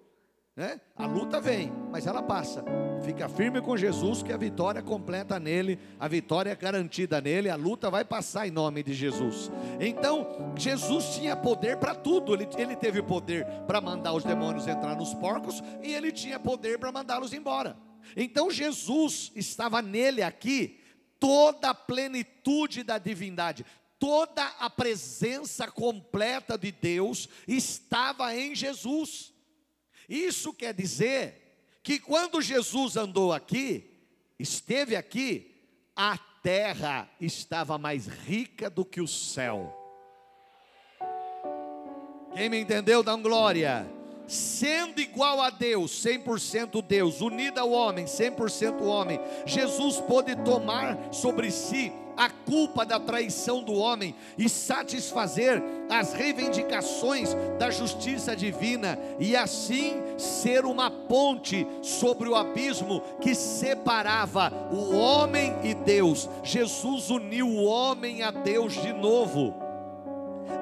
Né? 0.54 0.80
A 0.96 1.06
luta 1.06 1.40
vem, 1.40 1.72
mas 1.90 2.06
ela 2.06 2.22
passa. 2.22 2.62
Fica 3.02 3.26
firme 3.26 3.62
com 3.62 3.74
Jesus, 3.74 4.22
que 4.22 4.32
a 4.32 4.36
vitória 4.36 4.80
é 4.80 4.82
completa 4.82 5.40
nele, 5.40 5.78
a 5.98 6.06
vitória 6.06 6.50
é 6.50 6.54
garantida 6.54 7.20
nele, 7.22 7.48
a 7.48 7.56
luta 7.56 7.90
vai 7.90 8.04
passar 8.04 8.46
em 8.46 8.50
nome 8.50 8.82
de 8.82 8.92
Jesus. 8.92 9.50
Então, 9.80 10.52
Jesus 10.54 11.14
tinha 11.14 11.34
poder 11.34 11.78
para 11.78 11.94
tudo. 11.94 12.34
Ele, 12.34 12.46
ele 12.58 12.76
teve 12.76 13.02
poder 13.02 13.46
para 13.66 13.80
mandar 13.80 14.12
os 14.12 14.24
demônios 14.24 14.66
entrar 14.66 14.94
nos 14.94 15.14
porcos 15.14 15.62
e 15.82 15.94
ele 15.94 16.12
tinha 16.12 16.38
poder 16.38 16.78
para 16.78 16.92
mandá-los 16.92 17.32
embora. 17.32 17.76
Então, 18.14 18.50
Jesus 18.50 19.32
estava 19.34 19.80
nele 19.80 20.22
aqui 20.22 20.81
toda 21.22 21.70
a 21.70 21.74
plenitude 21.74 22.82
da 22.82 22.98
divindade, 22.98 23.64
toda 23.96 24.44
a 24.58 24.68
presença 24.68 25.70
completa 25.70 26.58
de 26.58 26.72
Deus 26.72 27.28
estava 27.46 28.36
em 28.36 28.56
Jesus. 28.56 29.32
Isso 30.08 30.52
quer 30.52 30.74
dizer 30.74 31.78
que 31.80 32.00
quando 32.00 32.42
Jesus 32.42 32.96
andou 32.96 33.32
aqui, 33.32 33.88
esteve 34.36 34.96
aqui, 34.96 35.54
a 35.94 36.18
terra 36.42 37.08
estava 37.20 37.78
mais 37.78 38.08
rica 38.08 38.68
do 38.68 38.84
que 38.84 39.00
o 39.00 39.06
céu. 39.06 39.72
Quem 42.34 42.48
me 42.48 42.58
entendeu, 42.58 43.00
dá 43.00 43.14
glória 43.14 44.01
sendo 44.32 45.00
igual 45.00 45.40
a 45.40 45.50
Deus, 45.50 46.02
100% 46.02 46.82
Deus, 46.82 47.20
unido 47.20 47.58
ao 47.58 47.70
homem, 47.70 48.06
100% 48.06 48.80
homem, 48.82 49.20
Jesus 49.44 50.00
pôde 50.00 50.34
tomar 50.36 51.12
sobre 51.12 51.50
si 51.50 51.92
a 52.16 52.28
culpa 52.28 52.84
da 52.84 53.00
traição 53.00 53.62
do 53.62 53.74
homem 53.74 54.14
e 54.36 54.48
satisfazer 54.48 55.62
as 55.88 56.12
reivindicações 56.12 57.34
da 57.58 57.70
justiça 57.70 58.36
divina 58.36 58.98
e 59.18 59.36
assim 59.36 60.02
ser 60.18 60.64
uma 60.64 60.90
ponte 60.90 61.66
sobre 61.82 62.28
o 62.28 62.34
abismo 62.34 63.02
que 63.20 63.34
separava 63.34 64.52
o 64.70 64.94
homem 64.94 65.54
e 65.62 65.74
Deus. 65.74 66.28
Jesus 66.42 67.10
uniu 67.10 67.48
o 67.48 67.64
homem 67.64 68.22
a 68.22 68.30
Deus 68.30 68.74
de 68.74 68.92
novo. 68.92 69.71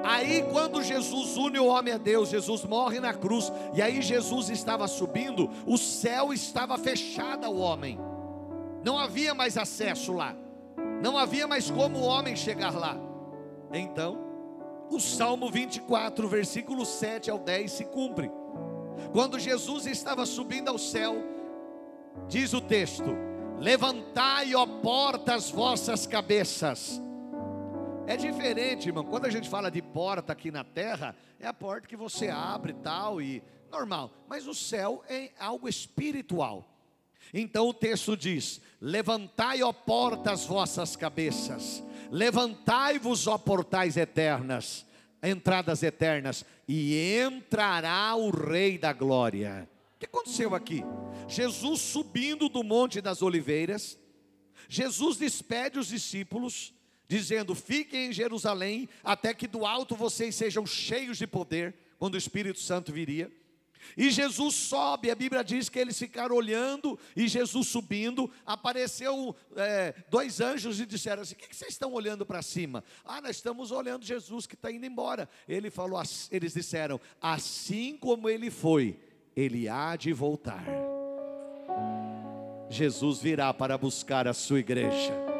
Aí, 0.03 0.43
quando 0.51 0.81
Jesus 0.81 1.37
une 1.37 1.59
o 1.59 1.67
homem 1.67 1.93
a 1.93 1.97
Deus, 1.97 2.29
Jesus 2.29 2.63
morre 2.63 2.99
na 2.99 3.13
cruz, 3.13 3.51
e 3.73 3.81
aí 3.81 4.01
Jesus 4.01 4.49
estava 4.49 4.87
subindo, 4.87 5.49
o 5.65 5.77
céu 5.77 6.33
estava 6.33 6.77
fechado 6.77 7.45
ao 7.45 7.55
homem, 7.55 7.99
não 8.83 8.97
havia 8.97 9.35
mais 9.35 9.57
acesso 9.57 10.11
lá, 10.13 10.35
não 11.03 11.17
havia 11.17 11.47
mais 11.47 11.69
como 11.69 11.99
o 11.99 12.03
homem 12.03 12.35
chegar 12.35 12.73
lá. 12.75 12.97
Então, 13.71 14.17
o 14.89 14.99
Salmo 14.99 15.49
24, 15.51 16.27
versículo 16.27 16.85
7 16.85 17.29
ao 17.29 17.37
10 17.37 17.71
se 17.71 17.85
cumpre. 17.85 18.31
Quando 19.11 19.39
Jesus 19.39 19.85
estava 19.85 20.25
subindo 20.25 20.69
ao 20.69 20.77
céu, 20.77 21.15
diz 22.27 22.53
o 22.53 22.59
texto: 22.59 23.15
Levantai, 23.59 24.53
ó 24.55 24.65
portas, 24.65 25.49
vossas 25.49 26.05
cabeças 26.05 27.01
é 28.11 28.17
diferente, 28.17 28.89
irmão. 28.89 29.05
Quando 29.05 29.25
a 29.25 29.29
gente 29.29 29.47
fala 29.47 29.71
de 29.71 29.81
porta 29.81 30.33
aqui 30.33 30.51
na 30.51 30.65
terra, 30.65 31.15
é 31.39 31.47
a 31.47 31.53
porta 31.53 31.87
que 31.87 31.95
você 31.95 32.27
abre 32.27 32.73
tal, 32.73 33.21
e 33.21 33.41
normal. 33.71 34.11
Mas 34.27 34.47
o 34.47 34.53
céu 34.53 35.01
é 35.07 35.31
algo 35.39 35.69
espiritual. 35.69 36.67
Então 37.33 37.69
o 37.69 37.73
texto 37.73 38.17
diz: 38.17 38.59
Levantai, 38.81 39.63
ó 39.63 39.71
portas, 39.71 40.45
vossas 40.45 40.97
cabeças, 40.97 41.81
levantai-vos, 42.11 43.27
ó 43.27 43.37
portais 43.37 43.95
eternas, 43.95 44.85
entradas 45.23 45.81
eternas, 45.81 46.43
e 46.67 47.17
entrará 47.17 48.13
o 48.17 48.29
Rei 48.29 48.77
da 48.77 48.91
Glória. 48.91 49.69
O 49.95 49.99
que 49.99 50.05
aconteceu 50.05 50.53
aqui? 50.53 50.83
Jesus 51.29 51.79
subindo 51.79 52.49
do 52.49 52.61
Monte 52.61 52.99
das 52.99 53.21
Oliveiras, 53.21 53.97
Jesus 54.67 55.15
despede 55.15 55.79
os 55.79 55.87
discípulos, 55.87 56.73
dizendo: 57.11 57.53
Fiquem 57.53 58.07
em 58.07 58.13
Jerusalém, 58.13 58.87
até 59.03 59.33
que 59.33 59.45
do 59.45 59.65
alto 59.65 59.95
vocês 59.95 60.33
sejam 60.33 60.65
cheios 60.65 61.17
de 61.17 61.27
poder, 61.27 61.75
quando 61.99 62.13
o 62.15 62.17
Espírito 62.17 62.59
Santo 62.59 62.93
viria. 62.93 63.29
E 63.97 64.09
Jesus 64.09 64.55
sobe, 64.55 65.11
a 65.11 65.15
Bíblia 65.15 65.43
diz 65.43 65.67
que 65.67 65.77
eles 65.77 65.97
ficaram 65.99 66.35
olhando, 66.35 66.97
e 67.15 67.27
Jesus 67.27 67.67
subindo, 67.67 68.31
apareceu 68.45 69.35
é, 69.57 69.93
dois 70.09 70.39
anjos 70.39 70.79
e 70.79 70.85
disseram 70.85 71.21
assim: 71.21 71.33
O 71.33 71.37
que, 71.37 71.49
que 71.49 71.55
vocês 71.55 71.73
estão 71.73 71.91
olhando 71.91 72.25
para 72.25 72.41
cima? 72.41 72.81
Ah, 73.03 73.19
nós 73.19 73.35
estamos 73.35 73.71
olhando 73.71 74.05
Jesus 74.05 74.47
que 74.47 74.55
está 74.55 74.71
indo 74.71 74.85
embora. 74.85 75.27
Ele 75.49 75.69
falou, 75.69 76.01
eles 76.31 76.53
disseram: 76.53 76.99
Assim 77.21 77.97
como 77.97 78.29
ele 78.29 78.49
foi, 78.49 78.97
ele 79.35 79.67
há 79.67 79.97
de 79.97 80.13
voltar. 80.13 80.63
Jesus 82.69 83.19
virá 83.19 83.53
para 83.53 83.77
buscar 83.77 84.29
a 84.29 84.33
sua 84.33 84.61
igreja. 84.61 85.30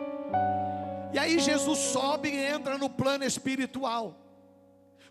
E 1.13 1.19
aí 1.19 1.39
Jesus 1.39 1.77
sobe 1.77 2.29
e 2.29 2.37
entra 2.37 2.77
no 2.77 2.89
plano 2.89 3.23
espiritual. 3.23 4.17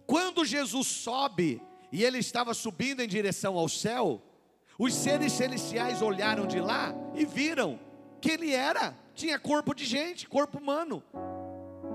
Quando 0.06 0.44
Jesus 0.44 0.86
sobe, 0.86 1.62
e 1.92 2.04
ele 2.04 2.18
estava 2.18 2.54
subindo 2.54 3.00
em 3.00 3.08
direção 3.08 3.56
ao 3.56 3.68
céu, 3.68 4.22
os 4.78 4.94
seres 4.94 5.32
celestiais 5.32 6.00
olharam 6.00 6.46
de 6.46 6.60
lá 6.60 6.94
e 7.14 7.24
viram 7.24 7.78
que 8.20 8.30
ele 8.30 8.52
era, 8.52 8.96
tinha 9.14 9.38
corpo 9.38 9.74
de 9.74 9.84
gente, 9.84 10.28
corpo 10.28 10.58
humano. 10.58 11.02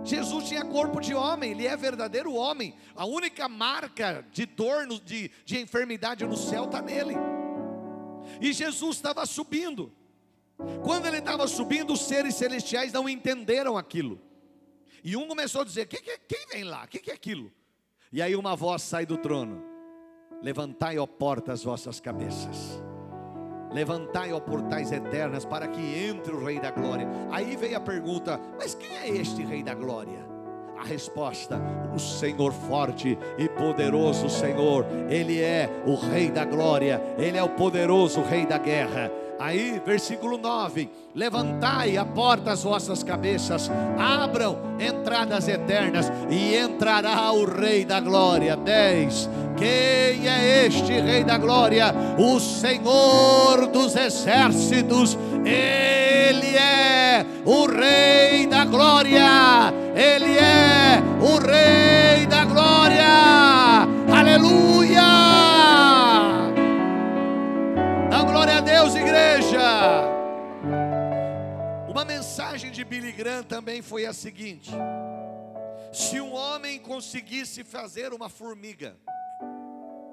Jesus 0.03 0.47
tinha 0.47 0.63
corpo 0.63 1.01
de 1.01 1.15
homem, 1.15 1.51
ele 1.51 1.65
é 1.65 1.75
verdadeiro 1.75 2.33
homem. 2.33 2.75
A 2.95 3.05
única 3.05 3.49
marca 3.49 4.23
de 4.31 4.45
dor, 4.45 4.87
de, 5.03 5.31
de 5.43 5.59
enfermidade 5.59 6.23
no 6.25 6.37
céu 6.37 6.65
está 6.65 6.81
nele. 6.81 7.15
E 8.39 8.53
Jesus 8.53 8.97
estava 8.97 9.25
subindo. 9.25 9.91
Quando 10.83 11.05
ele 11.05 11.17
estava 11.17 11.47
subindo, 11.47 11.93
os 11.93 12.01
seres 12.01 12.35
celestiais 12.35 12.93
não 12.93 13.09
entenderam 13.09 13.77
aquilo. 13.77 14.19
E 15.03 15.15
um 15.15 15.27
começou 15.27 15.61
a 15.61 15.65
dizer: 15.65 15.85
que, 15.85 15.97
que, 15.97 16.17
quem 16.27 16.47
vem 16.51 16.63
lá? 16.63 16.83
O 16.85 16.87
que, 16.87 16.99
que 16.99 17.11
é 17.11 17.13
aquilo? 17.13 17.51
E 18.11 18.21
aí 18.21 18.35
uma 18.35 18.55
voz 18.55 18.81
sai 18.81 19.05
do 19.05 19.17
trono: 19.17 19.63
Levantai, 20.41 20.97
ó 20.97 21.05
portas, 21.05 21.63
vossas 21.63 21.99
cabeças. 21.99 22.81
Levantai, 23.71 24.31
ó 24.31 24.39
portais 24.39 24.91
eternas, 24.91 25.43
para 25.43 25.67
que 25.67 25.81
entre 25.81 26.33
o 26.33 26.43
Rei 26.43 26.59
da 26.59 26.71
Glória. 26.71 27.07
Aí 27.29 27.55
veio 27.55 27.77
a 27.77 27.81
pergunta: 27.81 28.39
Mas 28.57 28.73
quem 28.73 28.95
é 28.97 29.09
este 29.09 29.43
Rei 29.43 29.61
da 29.61 29.73
Glória? 29.73 30.25
A 30.77 30.83
resposta: 30.83 31.59
o 31.93 31.99
Senhor 31.99 32.53
forte 32.53 33.17
e 33.37 33.49
poderoso 33.49 34.29
Senhor, 34.29 34.85
Ele 35.09 35.41
é 35.41 35.69
o 35.85 35.95
Rei 35.95 36.31
da 36.31 36.45
glória, 36.45 37.01
Ele 37.17 37.37
é 37.37 37.43
o 37.43 37.49
poderoso 37.49 38.21
Rei 38.21 38.45
da 38.45 38.57
guerra. 38.57 39.11
Aí, 39.39 39.81
versículo 39.85 40.37
9: 40.37 40.89
Levantai 41.13 41.97
a 41.97 42.05
porta 42.05 42.51
as 42.51 42.63
vossas 42.63 43.03
cabeças, 43.03 43.69
abram 43.97 44.57
entradas 44.79 45.47
eternas, 45.47 46.11
e 46.29 46.55
entrará 46.55 47.31
o 47.31 47.45
Rei 47.45 47.85
da 47.85 47.99
Glória. 47.99 48.55
10. 48.55 49.29
Quem 49.57 50.27
é 50.27 50.65
este 50.65 50.93
Rei 50.99 51.23
da 51.23 51.37
Glória? 51.37 51.93
O 52.17 52.39
Senhor 52.39 53.67
dos 53.67 53.95
Exércitos, 53.95 55.17
Ele 55.45 56.55
é 56.55 57.25
o 57.45 57.65
Rei 57.65 58.47
da 58.47 58.65
Glória, 58.65 59.73
Ele 59.95 60.37
é 60.37 61.01
o 61.21 61.37
Rei 61.39 62.04
Billy 72.95 73.11
Graham 73.11 73.43
também 73.43 73.81
foi 73.81 74.05
a 74.05 74.13
seguinte: 74.13 74.71
se 75.91 76.21
um 76.21 76.33
homem 76.33 76.79
conseguisse 76.79 77.61
fazer 77.61 78.13
uma 78.13 78.29
formiga, 78.29 78.97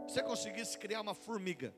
você 0.04 0.20
conseguisse 0.20 0.76
criar 0.76 1.00
uma 1.00 1.14
formiga, 1.14 1.72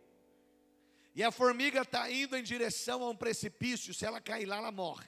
e 1.14 1.22
a 1.22 1.30
formiga 1.30 1.82
está 1.82 2.10
indo 2.10 2.34
em 2.34 2.42
direção 2.42 3.02
a 3.02 3.10
um 3.10 3.14
precipício, 3.14 3.92
se 3.92 4.06
ela 4.06 4.18
cair 4.18 4.46
lá, 4.46 4.56
ela 4.56 4.72
morre. 4.72 5.06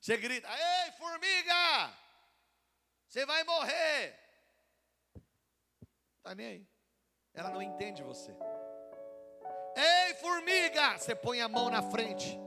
Você 0.00 0.16
grita: 0.16 0.48
Ei, 0.48 0.92
formiga! 0.92 1.94
Você 3.06 3.26
vai 3.26 3.44
morrer! 3.44 4.18
Está 6.16 6.34
nem 6.34 6.46
aí. 6.46 6.68
Ela 7.34 7.50
não 7.50 7.60
entende 7.60 8.02
você. 8.02 8.34
Ei, 9.76 10.14
formiga! 10.14 10.96
Você 10.96 11.14
põe 11.14 11.42
a 11.42 11.48
mão 11.50 11.68
na 11.68 11.82
frente. 11.82 12.38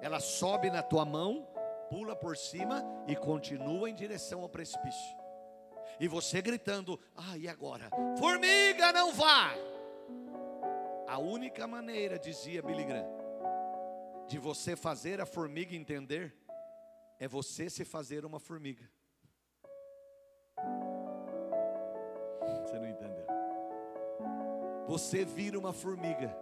Ela 0.00 0.20
sobe 0.20 0.70
na 0.70 0.82
tua 0.82 1.04
mão, 1.04 1.52
pula 1.94 2.16
por 2.16 2.36
cima 2.36 2.82
e 3.06 3.14
continua 3.14 3.88
em 3.88 3.94
direção 3.94 4.42
ao 4.42 4.48
precipício. 4.48 5.16
E 6.00 6.08
você 6.08 6.42
gritando: 6.42 6.98
Ah, 7.14 7.38
e 7.38 7.46
agora? 7.46 7.88
Formiga, 8.18 8.92
não 8.92 9.12
vá! 9.12 9.52
A 11.06 11.18
única 11.18 11.68
maneira, 11.68 12.18
dizia 12.18 12.60
Billy 12.60 12.84
Graham, 12.84 13.06
de 14.26 14.38
você 14.38 14.74
fazer 14.74 15.20
a 15.20 15.26
formiga 15.26 15.76
entender 15.76 16.36
é 17.20 17.28
você 17.28 17.70
se 17.70 17.84
fazer 17.84 18.24
uma 18.24 18.40
formiga. 18.40 18.90
Você 22.64 22.76
não 22.76 22.88
entendeu? 22.88 23.26
Você 24.88 25.24
vira 25.24 25.56
uma 25.56 25.72
formiga. 25.72 26.36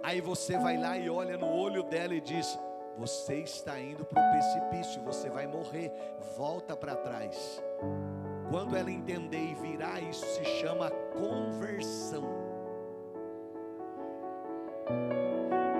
Aí 0.00 0.20
você 0.20 0.56
vai 0.56 0.76
lá 0.76 0.96
e 0.96 1.10
olha 1.10 1.36
no 1.36 1.50
olho 1.52 1.82
dela 1.82 2.14
e 2.14 2.20
diz: 2.20 2.56
Você 2.98 3.36
está 3.36 3.80
indo 3.80 4.04
para 4.04 4.20
o 4.20 4.30
precipício, 4.30 5.02
você 5.02 5.30
vai 5.30 5.46
morrer. 5.46 5.92
Volta 6.36 6.76
para 6.76 6.96
trás. 6.96 7.62
Quando 8.50 8.76
ela 8.76 8.90
entender 8.90 9.52
e 9.52 9.54
virar, 9.54 10.00
isso 10.02 10.26
se 10.26 10.44
chama 10.44 10.90
conversão. 11.12 12.24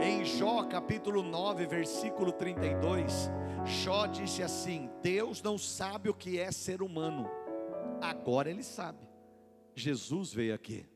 Em 0.00 0.24
Jó 0.24 0.64
capítulo 0.64 1.22
9, 1.22 1.66
versículo 1.66 2.32
32, 2.32 3.30
Jó 3.64 4.06
disse 4.06 4.42
assim: 4.42 4.88
Deus 5.02 5.42
não 5.42 5.58
sabe 5.58 6.08
o 6.08 6.14
que 6.14 6.38
é 6.38 6.50
ser 6.50 6.80
humano, 6.80 7.28
agora 8.00 8.48
ele 8.48 8.62
sabe. 8.62 9.06
Jesus 9.74 10.32
veio 10.32 10.54
aqui. 10.54 10.86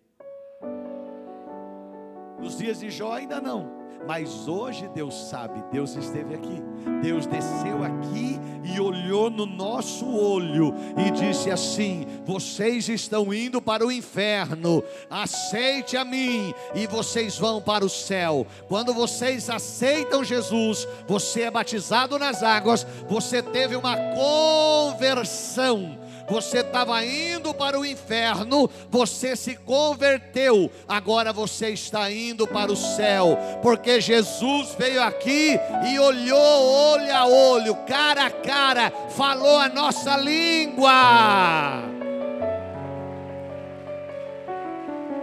Nos 2.39 2.59
dias 2.59 2.81
de 2.81 2.91
Jó 2.91 3.13
ainda 3.13 3.41
não, 3.41 3.84
mas 4.07 4.47
hoje 4.49 4.89
Deus 4.95 5.15
sabe, 5.29 5.63
Deus 5.73 5.97
esteve 5.97 6.35
aqui. 6.35 6.63
Deus 7.03 7.27
desceu 7.27 7.83
aqui 7.83 8.39
e 8.63 8.79
olhou 8.79 9.31
no 9.31 9.47
nosso 9.47 10.07
olho 10.07 10.75
e 10.97 11.11
disse 11.11 11.51
assim: 11.51 12.07
Vocês 12.25 12.89
estão 12.89 13.33
indo 13.33 13.61
para 13.61 13.87
o 13.87 13.93
inferno, 13.93 14.83
aceite 15.09 15.97
a 15.97 16.05
mim 16.05 16.53
e 16.75 16.87
vocês 16.87 17.39
vão 17.39 17.61
para 17.61 17.85
o 17.85 17.89
céu. 17.89 18.47
Quando 18.69 18.93
vocês 18.93 19.49
aceitam 19.49 20.23
Jesus, 20.23 20.87
você 21.07 21.43
é 21.43 21.51
batizado 21.51 22.19
nas 22.19 22.43
águas, 22.43 22.87
você 23.09 23.43
teve 23.43 23.77
uma 23.77 23.97
conversão 24.15 25.99
você 26.29 26.59
estava 26.59 27.05
indo 27.05 27.53
para 27.53 27.79
o 27.79 27.85
inferno, 27.85 28.69
você 28.91 29.37
se 29.37 29.57
converteu, 29.57 30.71
agora 30.89 31.33
você 31.33 31.71
está 31.71 32.11
indo 32.11 32.47
para 32.47 32.73
o 32.73 32.77
céu, 32.77 33.39
porque 33.63 34.01
Jesus 34.01 34.75
veio 34.79 35.03
aqui 35.03 35.59
e 35.89 35.99
olhou 35.99 36.95
olho 36.95 37.15
a 37.15 37.27
olho, 37.27 37.77
cara 37.87 38.27
a 38.27 38.31
cara, 38.31 38.91
falou 39.11 39.59
a 39.59 39.69
nossa 39.69 40.17
língua. 40.17 40.91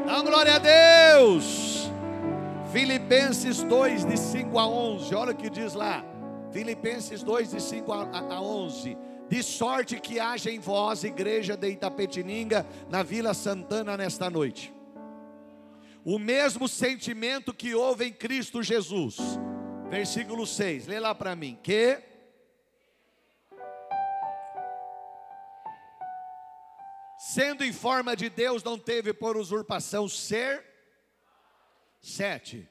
Dá 0.05 0.21
glória 0.21 0.55
a 0.55 0.59
Deus. 0.59 1.89
Filipenses 2.71 3.63
2, 3.63 4.05
de 4.05 4.17
5 4.17 4.57
a 4.57 4.67
11, 4.67 5.15
olha 5.15 5.31
o 5.33 5.35
que 5.35 5.49
diz 5.49 5.73
lá. 5.73 6.05
Filipenses 6.51 7.21
2, 7.21 7.51
de 7.51 7.61
5 7.61 7.91
a 7.91 8.41
11 8.41 9.10
de 9.31 9.41
sorte 9.41 9.97
que 9.97 10.19
haja 10.19 10.51
em 10.51 10.59
vós, 10.59 11.05
igreja 11.05 11.55
de 11.55 11.69
Itapetininga, 11.69 12.67
na 12.89 13.01
Vila 13.01 13.33
Santana, 13.33 13.95
nesta 13.95 14.29
noite, 14.29 14.73
o 16.03 16.19
mesmo 16.19 16.67
sentimento 16.67 17.53
que 17.53 17.73
houve 17.73 18.03
em 18.03 18.11
Cristo 18.11 18.61
Jesus. 18.61 19.15
Versículo 19.89 20.45
6, 20.45 20.85
lê 20.85 20.99
lá 20.99 21.15
para 21.15 21.33
mim. 21.33 21.57
Que 21.63 22.03
sendo 27.17 27.63
em 27.63 27.71
forma 27.71 28.17
de 28.17 28.29
Deus, 28.29 28.61
não 28.65 28.77
teve 28.77 29.13
por 29.13 29.37
usurpação 29.37 30.09
ser. 30.09 30.61
Sete 32.01 32.70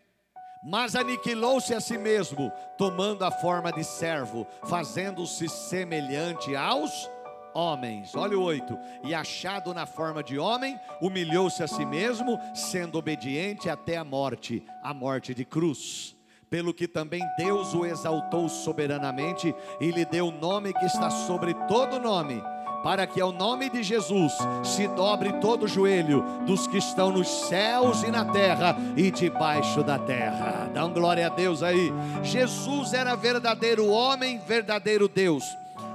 mas 0.63 0.95
aniquilou-se 0.95 1.75
a 1.75 1.81
si 1.81 1.97
mesmo, 1.97 2.53
tomando 2.77 3.25
a 3.25 3.31
forma 3.31 3.73
de 3.73 3.83
servo, 3.83 4.47
fazendo-se 4.69 5.49
semelhante 5.49 6.55
aos 6.55 7.11
homens. 7.55 8.15
Olha 8.15 8.39
o 8.39 8.43
8. 8.43 8.79
E 9.05 9.15
achado 9.15 9.73
na 9.73 9.87
forma 9.87 10.23
de 10.23 10.39
homem, 10.39 10.79
humilhou-se 11.01 11.63
a 11.63 11.67
si 11.67 11.85
mesmo, 11.85 12.39
sendo 12.55 12.99
obediente 12.99 13.69
até 13.69 13.97
a 13.97 14.05
morte 14.05 14.65
a 14.83 14.93
morte 14.93 15.35
de 15.35 15.45
cruz. 15.45 16.17
Pelo 16.49 16.75
que 16.75 16.89
também 16.89 17.23
Deus 17.39 17.75
o 17.75 17.87
exaltou 17.87 18.49
soberanamente 18.49 19.55
e 19.81 19.91
lhe 19.91 20.05
deu 20.05 20.29
o 20.29 20.33
nome 20.33 20.73
que 20.75 20.85
está 20.85 21.09
sobre 21.09 21.55
todo 21.69 22.01
nome 22.01 22.43
para 22.83 23.07
que 23.07 23.21
ao 23.21 23.33
nome 23.33 23.69
de 23.69 23.83
Jesus 23.83 24.33
se 24.65 24.89
dobre 24.89 25.33
todo 25.35 25.65
o 25.65 25.69
joelho 25.69 26.23
dos 26.47 26.67
que 26.67 26.79
estão 26.79 27.11
nos 27.11 27.29
céus 27.29 28.03
e 28.03 28.11
na 28.11 28.25
terra 28.25 28.77
e 28.97 29.11
debaixo 29.11 29.83
da 29.83 29.99
terra. 29.99 30.71
Dá 30.73 30.85
um 30.85 30.93
glória 30.93 31.27
a 31.27 31.31
Deus 31.31 31.63
aí. 31.63 31.93
Jesus 32.23 32.93
era 32.93 33.15
verdadeiro 33.15 33.87
homem, 33.89 34.39
verdadeiro 34.39 35.09
Deus. 35.09 35.45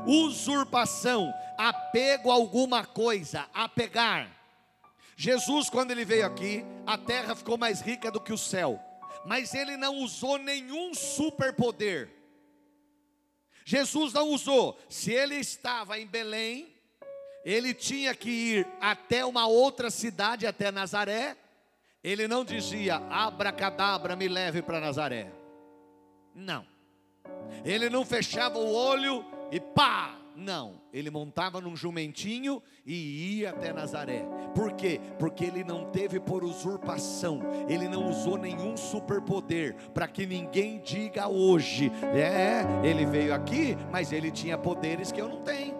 Usurpação, 0.06 1.34
apego 1.58 2.32
a 2.32 2.36
alguma 2.36 2.86
coisa, 2.86 3.45
apegar. 3.54 4.30
Jesus, 5.17 5.69
quando 5.69 5.91
ele 5.91 6.06
veio 6.06 6.26
aqui, 6.26 6.63
a 6.86 6.98
terra 6.98 7.36
ficou 7.36 7.58
mais 7.58 7.82
rica 7.82 8.12
do 8.12 8.19
que 8.19 8.34
o 8.34 8.38
céu, 8.38 8.80
mas 9.26 9.54
ele 9.54 9.78
não 9.78 9.98
usou 9.98 10.38
nenhum 10.38 10.93
superpoder. 10.93 12.10
Jesus 13.63 14.13
não 14.13 14.30
usou. 14.30 14.78
Se 14.88 15.12
ele 15.12 15.36
estava 15.36 15.98
em 16.00 16.06
Belém, 16.06 16.74
ele 17.45 17.75
tinha 17.75 18.15
que 18.15 18.29
ir 18.29 18.67
até 18.81 19.23
uma 19.23 19.45
outra 19.45 19.91
cidade, 19.91 20.47
até 20.47 20.71
Nazaré. 20.71 21.38
Ele 22.03 22.27
não 22.27 22.43
dizia, 22.43 22.95
abracadabra, 22.95 24.15
me 24.15 24.27
leve 24.27 24.63
para 24.63 24.79
Nazaré. 24.79 25.31
Não. 26.34 26.65
Ele 27.63 27.89
não 27.89 28.03
fechava 28.03 28.58
o 28.58 28.73
olho 28.73 29.23
e 29.51 29.60
pá, 29.60 30.17
não, 30.36 30.81
ele 30.91 31.10
montava 31.10 31.62
num 31.62 31.75
jumentinho 31.75 32.62
e 32.86 33.38
ia 33.38 33.51
até 33.51 33.71
Nazaré. 33.71 34.25
Por 34.53 34.73
quê? 34.73 34.99
Porque 35.17 35.45
ele 35.45 35.63
não 35.63 35.86
teve 35.91 36.19
por 36.19 36.43
usurpação, 36.43 37.41
ele 37.69 37.88
não 37.88 38.10
usou 38.10 38.38
nenhum 38.38 38.75
superpoder 38.75 39.75
para 39.93 40.08
que 40.08 40.25
ninguém 40.25 40.79
diga 40.79 41.27
hoje, 41.27 41.91
é, 42.13 42.63
ele 42.88 43.05
veio 43.05 43.34
aqui, 43.34 43.77
mas 43.91 44.12
ele 44.12 44.31
tinha 44.31 44.58
poderes 44.58 45.12
que 45.12 45.21
eu 45.21 45.29
não 45.29 45.41
tenho. 45.41 45.74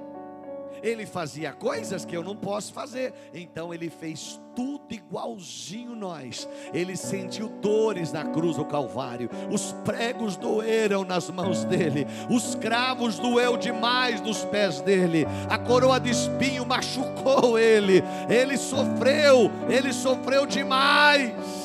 Ele 0.86 1.08
fazia 1.08 1.52
coisas 1.52 2.06
que 2.06 2.16
eu 2.16 2.24
não 2.24 2.36
posso 2.36 2.72
fazer. 2.72 3.12
Então 3.34 3.74
ele 3.74 3.90
fez 3.90 4.40
tudo 4.56 4.94
igualzinho 4.94 5.96
nós. 5.96 6.48
Ele 6.72 6.96
sentiu 6.96 7.50
dores 7.50 8.12
na 8.12 8.24
cruz 8.26 8.58
do 8.58 8.66
Calvário. 8.66 9.28
Os 9.52 9.72
pregos 9.84 10.38
doeram 10.38 11.04
nas 11.04 11.28
mãos 11.32 11.64
dele. 11.64 12.06
Os 12.30 12.54
cravos 12.54 13.18
doeu 13.18 13.58
demais 13.58 14.22
nos 14.22 14.46
pés 14.46 14.80
dele. 14.80 15.26
A 15.50 15.58
coroa 15.58 16.00
de 16.00 16.12
espinho 16.12 16.64
machucou 16.64 17.58
ele. 17.58 18.04
Ele 18.30 18.56
sofreu, 18.56 19.50
ele 19.68 19.92
sofreu 19.92 20.46
demais. 20.46 21.65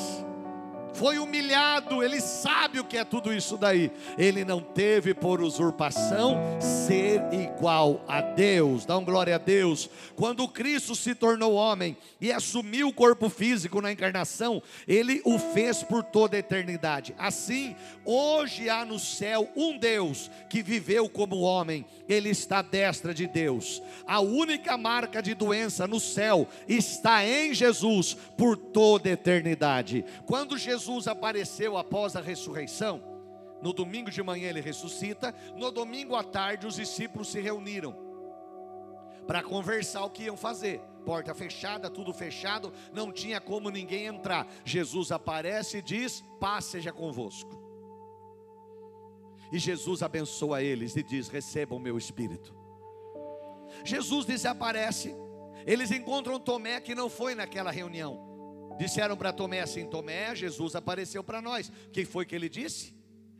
Foi 1.01 1.17
humilhado, 1.17 2.03
ele 2.03 2.21
sabe 2.21 2.79
o 2.79 2.83
que 2.83 2.95
é 2.95 3.03
tudo 3.03 3.33
isso 3.33 3.57
daí. 3.57 3.91
Ele 4.19 4.45
não 4.45 4.61
teve 4.61 5.15
por 5.15 5.41
usurpação 5.41 6.37
ser 6.59 7.23
igual 7.33 8.05
a 8.07 8.21
Deus. 8.21 8.85
Dá 8.85 8.95
um 8.99 9.03
glória 9.03 9.33
a 9.33 9.39
Deus. 9.39 9.89
Quando 10.15 10.47
Cristo 10.47 10.95
se 10.95 11.15
tornou 11.15 11.55
homem 11.55 11.97
e 12.21 12.31
assumiu 12.31 12.89
o 12.89 12.93
corpo 12.93 13.29
físico 13.29 13.81
na 13.81 13.91
encarnação, 13.91 14.61
ele 14.87 15.23
o 15.25 15.39
fez 15.39 15.81
por 15.81 16.03
toda 16.03 16.35
a 16.35 16.39
eternidade. 16.39 17.15
Assim, 17.17 17.75
hoje 18.05 18.69
há 18.69 18.85
no 18.85 18.99
céu 18.99 19.49
um 19.55 19.79
Deus 19.79 20.29
que 20.51 20.61
viveu 20.61 21.09
como 21.09 21.41
homem, 21.41 21.83
ele 22.07 22.29
está 22.29 22.59
à 22.59 22.61
destra 22.61 23.11
de 23.11 23.25
Deus. 23.25 23.81
A 24.05 24.19
única 24.19 24.77
marca 24.77 25.19
de 25.19 25.33
doença 25.33 25.87
no 25.87 25.99
céu 25.99 26.47
está 26.67 27.25
em 27.25 27.55
Jesus 27.55 28.15
por 28.37 28.55
toda 28.55 29.09
a 29.09 29.13
eternidade. 29.13 30.05
Quando 30.27 30.59
Jesus 30.59 30.90
apareceu 31.07 31.77
após 31.77 32.15
a 32.15 32.21
ressurreição, 32.21 33.01
no 33.61 33.73
domingo 33.73 34.09
de 34.09 34.23
manhã 34.23 34.49
ele 34.49 34.61
ressuscita, 34.61 35.33
no 35.55 35.71
domingo 35.71 36.15
à 36.15 36.23
tarde 36.23 36.65
os 36.65 36.75
discípulos 36.75 37.29
se 37.29 37.39
reuniram 37.39 38.11
para 39.27 39.43
conversar 39.43 40.03
o 40.03 40.09
que 40.09 40.23
iam 40.23 40.35
fazer. 40.35 40.81
Porta 41.05 41.33
fechada, 41.33 41.89
tudo 41.89 42.13
fechado, 42.13 42.71
não 42.91 43.11
tinha 43.11 43.39
como 43.39 43.69
ninguém 43.69 44.05
entrar. 44.05 44.47
Jesus 44.65 45.11
aparece 45.11 45.77
e 45.77 45.81
diz: 45.81 46.23
Paz 46.39 46.65
seja 46.65 46.91
convosco. 46.91 47.59
E 49.51 49.57
Jesus 49.57 50.03
abençoa 50.03 50.61
eles 50.61 50.95
e 50.95 51.03
diz: 51.03 51.27
Recebam 51.27 51.77
o 51.77 51.81
meu 51.81 51.97
espírito. 51.97 52.53
Jesus 53.83 54.25
desaparece. 54.25 55.15
Eles 55.65 55.91
encontram 55.91 56.39
Tomé 56.39 56.79
que 56.81 56.95
não 56.95 57.09
foi 57.09 57.35
naquela 57.35 57.71
reunião. 57.71 58.30
Disseram 58.77 59.15
para 59.15 59.33
Tomé 59.33 59.61
assim: 59.61 59.87
Tomé, 59.87 60.35
Jesus 60.35 60.75
apareceu 60.75 61.23
para 61.23 61.41
nós. 61.41 61.69
O 61.69 61.89
que 61.91 62.05
foi 62.05 62.25
que 62.25 62.35
ele 62.35 62.49
disse? 62.49 62.95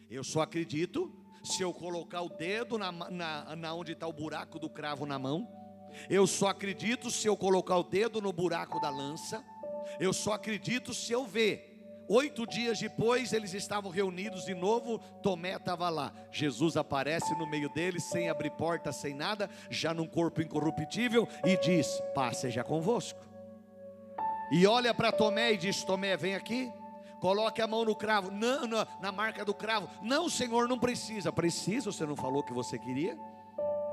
Eu 0.10 0.24
só 0.24 0.42
acredito 0.42 1.12
se 1.44 1.64
eu 1.64 1.74
colocar 1.74 2.22
o 2.22 2.30
dedo 2.30 2.78
na, 2.78 2.92
na, 2.92 3.56
na 3.56 3.74
onde 3.74 3.94
está 3.94 4.08
o 4.08 4.14
buraco 4.14 4.60
do 4.60 4.70
cravo 4.70 5.06
na 5.06 5.18
mão. 5.18 5.48
Eu 6.10 6.26
só 6.28 6.48
acredito 6.48 7.10
se 7.10 7.28
eu 7.28 7.36
colocar 7.36 7.78
o 7.78 7.84
dedo 7.84 8.22
no 8.22 8.32
buraco 8.32 8.80
da 8.80 8.90
lança. 8.90 9.44
Eu 10.00 10.14
só 10.14 10.34
acredito 10.34 10.94
se 10.94 11.12
eu 11.12 11.26
ver. 11.26 11.72
Oito 12.08 12.46
dias 12.46 12.78
depois, 12.80 13.32
eles 13.32 13.54
estavam 13.54 13.90
reunidos 13.90 14.46
de 14.46 14.54
novo. 14.54 15.00
Tomé 15.24 15.56
estava 15.56 15.90
lá. 15.90 16.14
Jesus 16.32 16.76
aparece 16.76 17.34
no 17.38 17.48
meio 17.48 17.70
deles, 17.70 18.04
sem 18.04 18.30
abrir 18.30 18.52
porta, 18.52 18.92
sem 18.92 19.14
nada, 19.14 19.50
já 19.70 19.94
num 19.94 20.08
corpo 20.08 20.42
incorruptível, 20.42 21.28
e 21.46 21.56
diz: 21.58 21.88
Paz 22.14 22.38
seja 22.38 22.64
convosco. 22.64 23.31
E 24.52 24.68
olha 24.68 24.94
para 24.94 25.12
Tomé 25.12 25.54
e 25.54 25.58
diz: 25.58 25.84
Tomé, 25.84 26.18
vem 26.18 26.36
aqui. 26.36 26.72
Coloque 27.22 27.62
a 27.62 27.68
mão 27.68 27.86
no 27.86 27.96
cravo, 27.96 28.32
não, 28.32 28.66
não, 28.66 28.86
na 29.00 29.12
marca 29.12 29.46
do 29.46 29.54
cravo. 29.54 29.88
Não, 30.02 30.28
Senhor, 30.28 30.68
não 30.68 30.80
precisa. 30.80 31.32
Precisa, 31.32 31.92
você 31.92 32.04
não 32.04 32.16
falou 32.16 32.44
que 32.44 32.52
você 32.52 32.80
queria? 32.80 33.16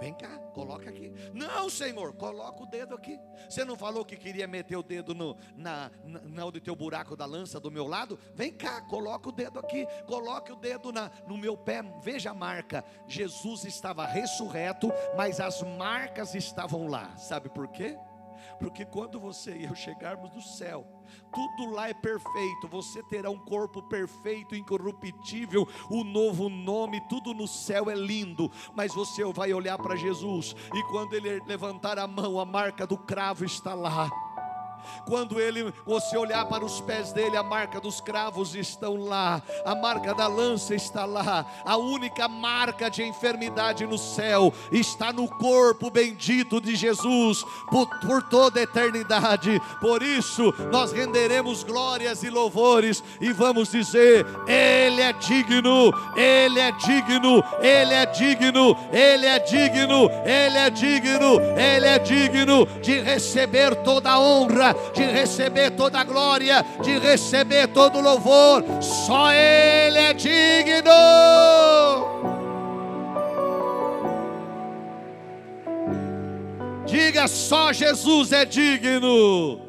Vem 0.01 0.15
cá, 0.15 0.39
coloca 0.55 0.89
aqui. 0.89 1.13
Não, 1.35 1.69
Senhor, 1.69 2.15
coloca 2.15 2.63
o 2.63 2.67
dedo 2.67 2.95
aqui. 2.95 3.19
Você 3.49 3.65
não 3.65 3.77
falou 3.77 4.05
que 4.05 4.17
queria 4.17 4.47
meter 4.47 4.77
o 4.77 4.83
dedo 4.83 5.15
no, 5.15 5.37
na, 5.57 5.91
na, 6.05 6.21
no 6.21 6.53
teu 6.53 6.75
buraco 6.77 7.17
da 7.17 7.27
lança 7.27 7.59
do 7.59 7.71
meu 7.71 7.87
lado? 7.87 8.19
Vem 8.35 8.53
cá, 8.53 8.81
coloca 8.81 9.29
o 9.29 9.33
dedo 9.33 9.59
aqui. 9.59 9.87
Coloque 10.07 10.53
o 10.53 10.57
dedo 10.57 10.93
na, 10.93 11.11
no 11.27 11.37
meu 11.37 11.57
pé. 11.57 11.83
Veja 12.01 12.31
a 12.31 12.35
marca. 12.35 12.85
Jesus 13.09 13.65
estava 13.65 14.07
ressurreto, 14.07 14.91
mas 15.17 15.41
as 15.41 15.63
marcas 15.63 16.35
estavam 16.35 16.87
lá. 16.87 17.17
Sabe 17.17 17.49
por 17.49 17.69
quê? 17.69 17.99
Porque 18.59 18.85
quando 18.85 19.21
você 19.21 19.57
e 19.57 19.65
eu 19.65 19.75
chegarmos 19.75 20.33
no 20.35 20.43
céu, 20.43 20.87
tudo 21.33 21.71
lá 21.71 21.89
é 21.89 21.95
perfeito, 21.95 22.69
você 22.69 23.03
terá 23.05 23.31
um 23.31 23.39
corpo 23.39 23.83
perfeito, 23.83 24.55
incorruptível, 24.55 25.67
o 25.91 26.01
um 26.01 26.05
novo 26.05 26.49
nome, 26.49 27.01
tudo 27.09 27.33
no 27.33 27.47
céu 27.47 27.91
é 27.91 27.95
lindo, 27.95 28.51
mas 28.75 28.95
você 28.95 29.25
vai 29.33 29.53
olhar 29.53 29.79
para 29.79 29.97
Jesus, 29.97 30.55
e 30.75 30.83
quando 30.85 31.15
ele 31.15 31.41
levantar 31.47 31.99
a 31.99 32.07
mão, 32.07 32.39
a 32.39 32.45
marca 32.45 32.87
do 32.87 32.97
cravo 32.97 33.45
está 33.45 33.75
lá 33.75 34.11
quando 35.07 35.41
ele, 35.41 35.73
você 35.87 36.17
olhar 36.17 36.45
para 36.47 36.65
os 36.65 36.81
pés 36.81 37.13
dele, 37.13 37.37
a 37.37 37.43
marca 37.43 37.81
dos 37.81 38.01
cravos 38.01 38.55
estão 38.55 38.97
lá, 38.97 39.43
a 39.65 39.75
marca 39.75 40.15
da 40.15 40.27
lança 40.27 40.75
está 40.75 41.05
lá, 41.05 41.47
a 41.65 41.77
única 41.77 42.29
marca 42.29 42.91
de 42.91 43.03
enfermidade 43.03 43.87
no 43.87 43.97
céu 43.99 44.53
está 44.71 45.13
no 45.13 45.29
corpo 45.29 45.91
bendito 45.91 46.61
de 46.61 46.77
Jesus 46.77 47.43
por, 47.71 47.87
por 48.01 48.23
toda 48.23 48.61
a 48.61 48.63
eternidade. 48.63 49.61
Por 49.81 50.03
isso, 50.03 50.55
nós 50.71 50.93
renderemos 50.93 51.63
glórias 51.63 52.23
e 52.23 52.31
louvores 52.31 53.03
e 53.21 53.33
vamos 53.33 53.71
dizer: 53.71 54.27
Ele 54.47 55.01
é 55.01 55.13
digno, 55.13 55.93
Ele 56.17 56.61
é 56.61 56.73
digno, 56.73 57.43
Ele 57.61 57.95
é 57.95 58.07
digno, 58.07 58.77
Ele 58.93 59.27
é 59.27 59.39
digno, 59.39 60.11
Ele 60.25 60.59
é 60.59 60.71
digno, 60.71 61.41
Ele 61.57 61.87
é 61.87 61.99
digno 61.99 62.67
de 62.83 63.01
receber 63.01 63.75
toda 63.77 64.11
a 64.11 64.21
honra 64.21 64.68
de 64.93 65.05
receber 65.05 65.71
toda 65.73 66.01
a 66.01 66.05
glória, 66.05 66.65
de 66.83 66.99
receber 66.99 67.69
todo 67.69 67.99
o 67.99 68.03
louvor. 68.03 68.65
Só 68.81 69.33
Ele 69.33 69.99
é 69.99 70.13
digno. 70.15 70.93
Diga 76.87 77.29
só 77.29 77.73
Jesus 77.73 78.33
é 78.33 78.45
digno 78.45 79.68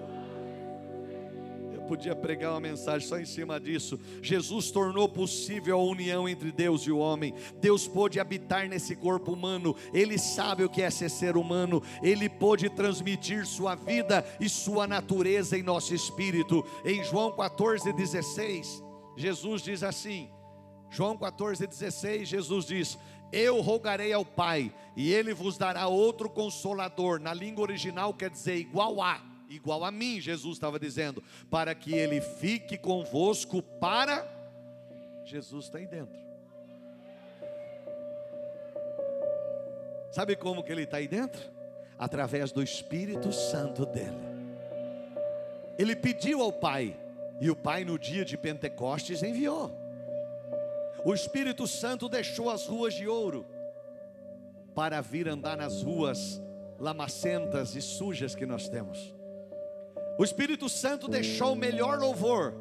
podia 1.90 2.16
pregar 2.16 2.52
uma 2.52 2.60
mensagem 2.60 3.08
só 3.08 3.18
em 3.18 3.26
cima 3.26 3.60
disso. 3.60 4.00
Jesus 4.22 4.70
tornou 4.70 5.10
possível 5.10 5.80
a 5.80 5.84
união 5.84 6.30
entre 6.30 6.52
Deus 6.52 6.84
e 6.84 6.92
o 6.92 7.00
homem. 7.00 7.34
Deus 7.60 7.88
pôde 7.88 8.20
habitar 8.20 8.70
nesse 8.70 8.96
corpo 8.96 9.34
humano. 9.34 9.76
Ele 9.92 10.20
sabe 10.20 10.64
o 10.64 10.70
que 10.70 10.84
é 10.84 10.92
ser 10.92 11.10
ser 11.10 11.36
humano. 11.36 11.82
Ele 12.04 12.30
pôde 12.30 12.70
transmitir 12.70 13.48
sua 13.48 13.74
vida 13.74 14.24
e 14.40 14.48
sua 14.48 14.86
natureza 14.86 15.58
em 15.58 15.64
nosso 15.64 15.96
espírito. 15.96 16.64
Em 16.86 17.04
João 17.04 17.32
14:16, 17.32 18.84
Jesus 19.18 19.64
diz 19.64 19.82
assim: 19.82 20.30
João 20.92 21.18
14:16, 21.18 22.26
Jesus 22.26 22.66
diz: 22.66 23.00
eu 23.32 23.62
rogarei 23.62 24.12
ao 24.12 24.26
Pai, 24.26 24.74
e 24.96 25.14
Ele 25.14 25.36
vos 25.36 25.56
dará 25.56 25.88
outro 25.88 26.28
consolador. 26.28 27.20
Na 27.20 27.32
língua 27.32 27.62
original 27.62 28.12
quer 28.12 28.32
dizer 28.32 28.56
igual 28.56 29.00
a 29.04 29.29
igual 29.50 29.84
a 29.84 29.92
mim, 29.92 30.22
Jesus 30.22 30.58
estava 30.58 30.80
dizendo, 30.80 31.24
para 31.50 31.74
que 31.74 31.94
ele 31.94 32.22
fique 32.22 32.78
convosco 32.78 33.62
para. 33.62 34.28
Jesus 35.26 35.66
está 35.66 35.78
aí 35.78 35.88
dentro. 35.88 36.18
Sabe 40.12 40.36
como 40.36 40.64
que 40.64 40.72
ele 40.72 40.84
está 40.84 40.98
aí 40.98 41.08
dentro? 41.08 41.42
Através 41.98 42.52
do 42.52 42.64
Espírito 42.64 43.32
Santo 43.32 43.86
dele. 43.86 44.30
Ele 45.78 45.96
pediu 45.96 46.42
ao 46.42 46.52
Pai, 46.52 46.96
e 47.40 47.50
o 47.50 47.56
Pai 47.56 47.84
no 47.86 47.98
dia 47.98 48.26
de 48.26 48.38
Pentecostes 48.38 49.24
enviou. 49.24 49.72
O 51.06 51.14
Espírito 51.14 51.68
Santo 51.68 52.10
deixou 52.10 52.50
as 52.50 52.66
ruas 52.66 52.94
de 52.94 53.08
ouro 53.08 53.46
para 54.76 55.00
vir 55.02 55.28
andar 55.28 55.58
nas 55.58 55.82
ruas 55.82 56.42
lamacentas 56.80 57.76
e 57.76 57.82
sujas 57.82 58.36
que 58.36 58.46
nós 58.46 58.68
temos. 58.68 59.19
O 60.20 60.24
Espírito 60.26 60.68
Santo 60.68 61.08
deixou 61.08 61.54
o 61.54 61.56
melhor 61.56 61.98
louvor 61.98 62.54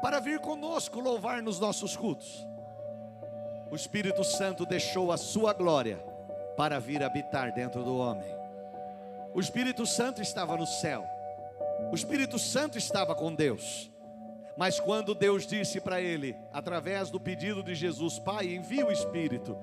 para 0.00 0.20
vir 0.20 0.38
conosco 0.38 1.00
louvar 1.00 1.42
nos 1.42 1.58
nossos 1.58 1.96
cultos. 1.96 2.46
O 3.68 3.74
Espírito 3.74 4.22
Santo 4.22 4.64
deixou 4.64 5.10
a 5.10 5.16
sua 5.16 5.52
glória 5.52 5.96
para 6.56 6.78
vir 6.78 7.02
habitar 7.02 7.52
dentro 7.52 7.82
do 7.82 7.98
homem. 7.98 8.32
O 9.34 9.40
Espírito 9.40 9.84
Santo 9.86 10.22
estava 10.22 10.56
no 10.56 10.68
céu. 10.68 11.04
O 11.90 11.96
Espírito 11.96 12.38
Santo 12.38 12.78
estava 12.78 13.12
com 13.12 13.34
Deus. 13.34 13.90
Mas 14.56 14.78
quando 14.78 15.16
Deus 15.16 15.48
disse 15.48 15.80
para 15.80 16.00
ele, 16.00 16.36
através 16.52 17.10
do 17.10 17.18
pedido 17.18 17.60
de 17.60 17.74
Jesus, 17.74 18.20
Pai, 18.20 18.54
envia 18.54 18.86
o 18.86 18.92
Espírito. 18.92 19.58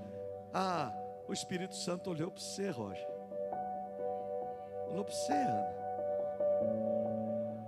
Ah, 0.54 0.92
o 1.30 1.32
Espírito 1.32 1.76
Santo 1.76 2.10
olhou 2.10 2.30
para 2.30 2.42
você, 2.42 2.70
Roger. 2.72 3.08
Olhou 4.90 5.06
para 5.06 5.14
você, 5.14 5.32
Ana. 5.32 5.85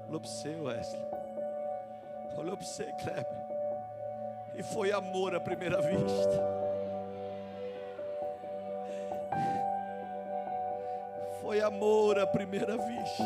Olhou 0.07 0.21
para 0.21 0.29
você, 0.29 0.55
Wesley. 0.55 1.01
Olhou 2.37 2.55
para 2.55 2.65
você, 2.65 2.85
Kleber. 2.93 3.47
E 4.55 4.63
foi 4.63 4.91
amor 4.91 5.35
à 5.35 5.39
primeira 5.39 5.81
vista. 5.81 6.67
Foi 11.41 11.61
amor 11.61 12.17
à 12.19 12.25
primeira 12.25 12.77
vista. 12.77 13.23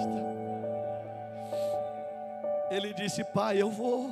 Ele 2.72 2.94
disse: 2.94 3.24
Pai, 3.26 3.62
eu 3.62 3.70
vou. 3.70 4.10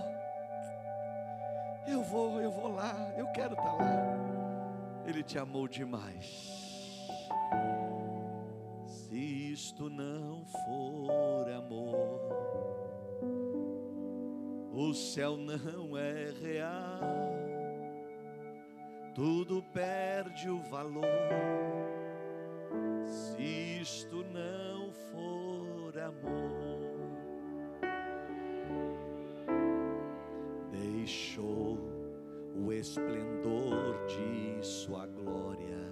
Eu 1.88 2.03
vou, 2.03 2.39
eu 2.39 2.51
vou 2.51 2.71
lá. 2.71 2.93
Eu 3.17 3.27
quero 3.32 3.53
estar 3.53 3.73
lá. 3.73 4.17
Ele 5.05 5.23
te 5.23 5.39
amou 5.39 5.67
demais. 5.67 6.60
Se 8.86 9.15
isto 9.51 9.89
não 9.89 10.45
for 10.45 11.49
amor 11.51 12.49
o 14.80 14.94
céu 14.94 15.36
não 15.36 15.98
é 15.98 16.32
real, 16.42 17.02
tudo 19.13 19.62
perde 19.74 20.50
o 20.50 20.62
valor 20.62 21.04
se 23.06 23.82
isto 23.82 24.24
não 24.24 24.89
for 24.94 26.00
amor. 26.00 26.80
Deixou 30.72 31.78
o 32.56 32.72
esplendor 32.72 34.06
de 34.08 34.65
sua 34.65 35.06
glória, 35.08 35.92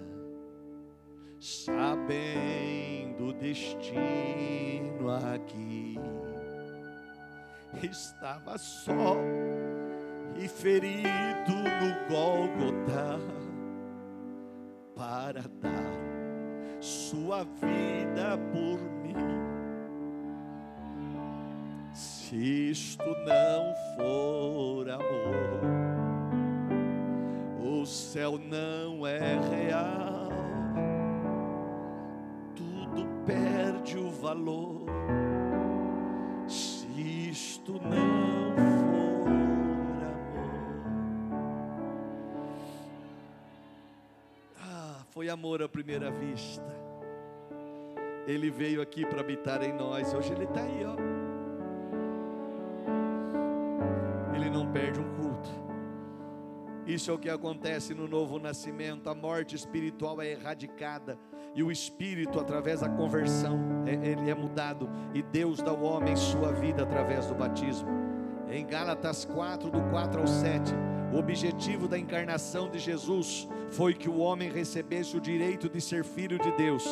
sabendo 1.38 3.26
o 3.26 3.32
destino 3.34 5.10
aqui 5.10 5.98
estava 7.82 8.56
só 8.58 9.16
e 10.36 10.48
ferido 10.48 11.08
no 11.48 12.08
Gólgota 12.08 13.18
para 14.94 15.42
dar 15.42 16.80
sua 16.80 17.44
vida 17.44 18.38
por 18.52 18.80
mim. 19.02 19.14
Se 21.92 22.70
isto 22.70 23.04
não 23.04 23.74
for 23.96 24.88
amor, 24.90 25.60
o 27.60 27.84
céu 27.86 28.38
não 28.38 29.06
é 29.06 29.18
real, 29.18 30.28
tudo 32.54 33.06
perde 33.24 33.98
o 33.98 34.10
valor 34.10 34.86
isto 37.68 37.72
não 37.72 37.80
for 37.80 37.92
amor. 37.92 38.54
Ah, 44.60 45.04
foi 45.10 45.28
amor 45.28 45.62
à 45.62 45.68
primeira 45.68 46.10
vista. 46.10 46.66
Ele 48.26 48.50
veio 48.50 48.80
aqui 48.80 49.06
para 49.06 49.20
habitar 49.20 49.62
em 49.62 49.72
nós. 49.72 50.12
Hoje 50.14 50.32
ele 50.32 50.44
está 50.44 50.62
aí, 50.62 50.84
ó. 50.84 50.96
Ele 54.34 54.50
não 54.50 54.70
perde 54.70 55.00
um 55.00 55.14
culto. 55.16 55.48
Isso 56.86 57.10
é 57.10 57.14
o 57.14 57.18
que 57.18 57.28
acontece 57.28 57.94
no 57.94 58.08
novo 58.08 58.38
nascimento. 58.38 59.10
A 59.10 59.14
morte 59.14 59.54
espiritual 59.54 60.22
é 60.22 60.32
erradicada 60.32 61.18
e 61.58 61.62
o 61.64 61.72
espírito, 61.72 62.38
através 62.38 62.82
da 62.82 62.88
conversão, 62.88 63.58
é, 63.84 63.94
ele 63.94 64.30
é 64.30 64.34
mudado, 64.34 64.88
e 65.12 65.20
Deus 65.20 65.60
dá 65.60 65.72
ao 65.72 65.82
homem 65.82 66.14
sua 66.14 66.52
vida 66.52 66.84
através 66.84 67.26
do 67.26 67.34
batismo. 67.34 67.88
Em 68.48 68.64
Gálatas 68.64 69.24
4, 69.24 69.68
do 69.68 69.80
4 69.90 70.20
ao 70.20 70.26
7, 70.28 70.72
o 71.12 71.18
objetivo 71.18 71.88
da 71.88 71.98
encarnação 71.98 72.70
de 72.70 72.78
Jesus 72.78 73.48
foi 73.70 73.92
que 73.92 74.08
o 74.08 74.18
homem 74.18 74.48
recebesse 74.48 75.16
o 75.16 75.20
direito 75.20 75.68
de 75.68 75.80
ser 75.80 76.04
filho 76.04 76.38
de 76.38 76.52
Deus. 76.52 76.84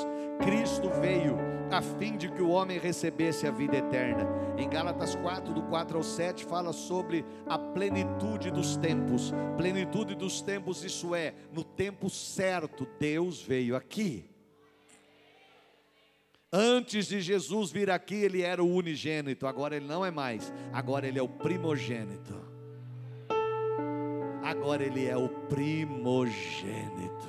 Cristo 0.45 0.91
veio 1.01 1.39
a 1.71 1.81
fim 1.81 2.17
de 2.17 2.29
que 2.29 2.43
o 2.43 2.49
homem 2.49 2.77
recebesse 2.77 3.47
a 3.47 3.53
vida 3.53 3.77
eterna. 3.77 4.27
Em 4.59 4.69
Gálatas 4.69 5.15
4, 5.15 5.55
do 5.55 5.63
4 5.63 5.97
ao 5.97 6.03
7, 6.03 6.45
fala 6.45 6.73
sobre 6.73 7.25
a 7.47 7.57
plenitude 7.57 8.51
dos 8.51 8.77
tempos. 8.77 9.33
Plenitude 9.57 10.17
dos 10.17 10.43
tempos, 10.43 10.83
isso 10.83 11.15
é, 11.15 11.35
no 11.53 11.63
tempo 11.63 12.11
certo, 12.11 12.85
Deus 12.99 13.41
veio 13.41 13.77
aqui. 13.77 14.35
Antes 16.59 17.09
de 17.09 17.21
Jesus 17.21 17.71
vir 17.71 17.91
aqui, 17.91 18.15
ele 18.15 18.41
era 18.41 18.65
o 18.65 18.75
unigênito, 18.75 19.47
agora 19.47 19.77
ele 19.77 19.85
não 19.85 20.03
é 20.03 20.11
mais, 20.11 20.51
agora 20.73 21.07
ele 21.07 21.19
é 21.19 21.23
o 21.23 21.29
primogênito. 21.29 22.35
Agora 24.43 24.83
ele 24.83 25.05
é 25.05 25.15
o 25.15 25.29
primogênito. 25.29 27.29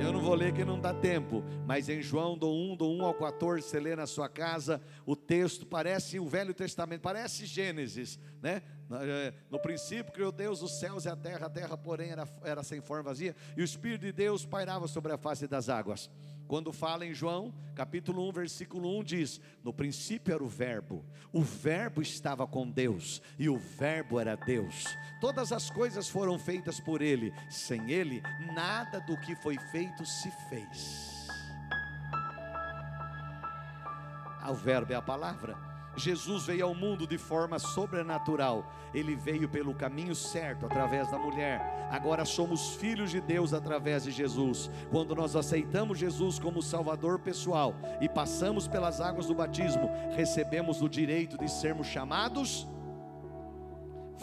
Eu 0.00 0.10
não 0.10 0.22
vou 0.22 0.34
ler 0.34 0.54
que 0.54 0.64
não 0.64 0.80
dá 0.80 0.94
tempo, 0.94 1.44
mas 1.66 1.90
em 1.90 2.00
João 2.00 2.38
do 2.38 2.48
1, 2.48 2.76
do 2.76 2.88
1 2.88 3.04
ao 3.04 3.12
14, 3.12 3.68
você 3.68 3.78
lê 3.78 3.94
na 3.94 4.06
sua 4.06 4.26
casa, 4.26 4.80
o 5.04 5.14
texto 5.14 5.66
parece 5.66 6.18
o 6.18 6.26
Velho 6.26 6.54
Testamento, 6.54 7.02
parece 7.02 7.44
Gênesis, 7.44 8.18
né? 8.40 8.62
No 9.50 9.60
princípio 9.60 10.14
criou 10.14 10.32
Deus 10.32 10.62
os 10.62 10.80
céus 10.80 11.04
e 11.04 11.10
a 11.10 11.16
terra, 11.16 11.48
a 11.48 11.50
terra, 11.50 11.76
porém, 11.76 12.08
era, 12.08 12.26
era 12.42 12.62
sem 12.62 12.80
forma 12.80 13.02
vazia, 13.02 13.36
e 13.54 13.60
o 13.60 13.64
Espírito 13.64 14.06
de 14.06 14.12
Deus 14.12 14.46
pairava 14.46 14.88
sobre 14.88 15.12
a 15.12 15.18
face 15.18 15.46
das 15.46 15.68
águas. 15.68 16.08
Quando 16.48 16.72
fala 16.72 17.04
em 17.04 17.12
João, 17.12 17.52
capítulo 17.74 18.26
1, 18.30 18.32
versículo 18.32 18.98
1 19.00 19.04
diz: 19.04 19.40
No 19.62 19.70
princípio 19.70 20.32
era 20.32 20.42
o 20.42 20.48
Verbo, 20.48 21.04
o 21.30 21.42
Verbo 21.42 22.00
estava 22.00 22.46
com 22.46 22.68
Deus, 22.68 23.20
e 23.38 23.50
o 23.50 23.58
Verbo 23.58 24.18
era 24.18 24.34
Deus. 24.34 24.86
Todas 25.20 25.52
as 25.52 25.68
coisas 25.68 26.08
foram 26.08 26.38
feitas 26.38 26.80
por 26.80 27.02
Ele, 27.02 27.34
sem 27.50 27.90
Ele, 27.90 28.22
nada 28.54 28.98
do 28.98 29.14
que 29.20 29.36
foi 29.36 29.58
feito 29.70 30.06
se 30.06 30.30
fez. 30.48 31.28
Ah, 34.40 34.50
o 34.50 34.54
Verbo 34.54 34.94
é 34.94 34.96
a 34.96 35.02
palavra. 35.02 35.77
Jesus 35.98 36.46
veio 36.46 36.66
ao 36.66 36.74
mundo 36.74 37.06
de 37.06 37.18
forma 37.18 37.58
sobrenatural. 37.58 38.64
Ele 38.94 39.14
veio 39.14 39.48
pelo 39.48 39.74
caminho 39.74 40.14
certo 40.14 40.66
através 40.66 41.10
da 41.10 41.18
mulher. 41.18 41.88
Agora 41.90 42.24
somos 42.24 42.74
filhos 42.76 43.10
de 43.10 43.20
Deus 43.20 43.52
através 43.52 44.04
de 44.04 44.10
Jesus. 44.10 44.70
Quando 44.90 45.14
nós 45.14 45.36
aceitamos 45.36 45.98
Jesus 45.98 46.38
como 46.38 46.62
Salvador 46.62 47.18
pessoal 47.18 47.74
e 48.00 48.08
passamos 48.08 48.68
pelas 48.68 49.00
águas 49.00 49.26
do 49.26 49.34
batismo, 49.34 49.90
recebemos 50.14 50.80
o 50.82 50.88
direito 50.88 51.36
de 51.36 51.50
sermos 51.50 51.86
chamados 51.86 52.66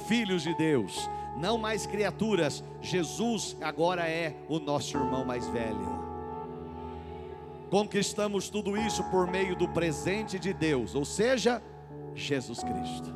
filhos 0.07 0.43
de 0.43 0.53
Deus, 0.55 1.09
não 1.37 1.57
mais 1.57 1.85
criaturas. 1.85 2.63
Jesus 2.81 3.57
agora 3.61 4.07
é 4.07 4.35
o 4.47 4.59
nosso 4.59 4.97
irmão 4.97 5.25
mais 5.25 5.47
velho. 5.47 6.04
Conquistamos 7.75 8.47
tudo 8.47 8.77
isso 8.77 9.03
por 9.11 9.29
meio 9.29 9.53
do 9.53 9.67
presente 9.67 10.39
de 10.39 10.53
Deus, 10.53 10.95
ou 10.95 11.03
seja, 11.03 11.61
Jesus 12.13 12.63
Cristo. 12.63 13.13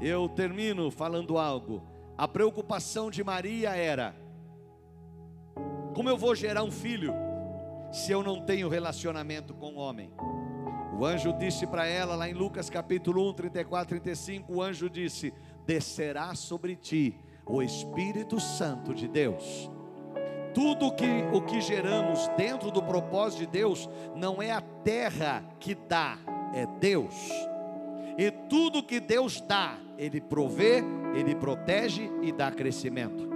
Eu 0.00 0.28
termino 0.28 0.90
falando 0.90 1.38
algo. 1.38 1.84
A 2.18 2.26
preocupação 2.26 3.12
de 3.12 3.22
Maria 3.22 3.76
era: 3.76 4.12
como 5.94 6.08
eu 6.08 6.16
vou 6.16 6.34
gerar 6.34 6.64
um 6.64 6.70
filho 6.72 7.14
se 7.92 8.10
eu 8.10 8.24
não 8.24 8.40
tenho 8.40 8.68
relacionamento 8.68 9.54
com 9.54 9.74
o 9.74 9.78
homem? 9.78 10.12
O 10.98 11.06
anjo 11.06 11.32
disse 11.32 11.64
para 11.64 11.86
ela, 11.86 12.16
lá 12.16 12.28
em 12.28 12.34
Lucas 12.34 12.68
capítulo 12.68 13.30
1, 13.30 13.34
34, 13.34 14.00
35, 14.00 14.52
o 14.52 14.60
anjo 14.60 14.90
disse: 14.90 15.32
Descerá 15.64 16.34
sobre 16.34 16.74
ti 16.74 17.14
o 17.46 17.62
Espírito 17.62 18.40
Santo 18.40 18.92
de 18.92 19.06
Deus 19.06 19.70
tudo 20.54 20.92
que 20.92 21.24
o 21.32 21.40
que 21.42 21.60
geramos 21.60 22.28
dentro 22.36 22.70
do 22.70 22.82
propósito 22.82 23.40
de 23.40 23.46
Deus 23.46 23.88
não 24.14 24.42
é 24.42 24.50
a 24.50 24.60
terra 24.60 25.44
que 25.58 25.74
dá, 25.74 26.18
é 26.54 26.66
Deus. 26.78 27.14
E 28.18 28.30
tudo 28.48 28.82
que 28.82 29.00
Deus 29.00 29.40
dá, 29.40 29.78
ele 29.96 30.20
provê, 30.20 30.82
ele 31.14 31.34
protege 31.34 32.10
e 32.22 32.30
dá 32.32 32.50
crescimento. 32.50 33.30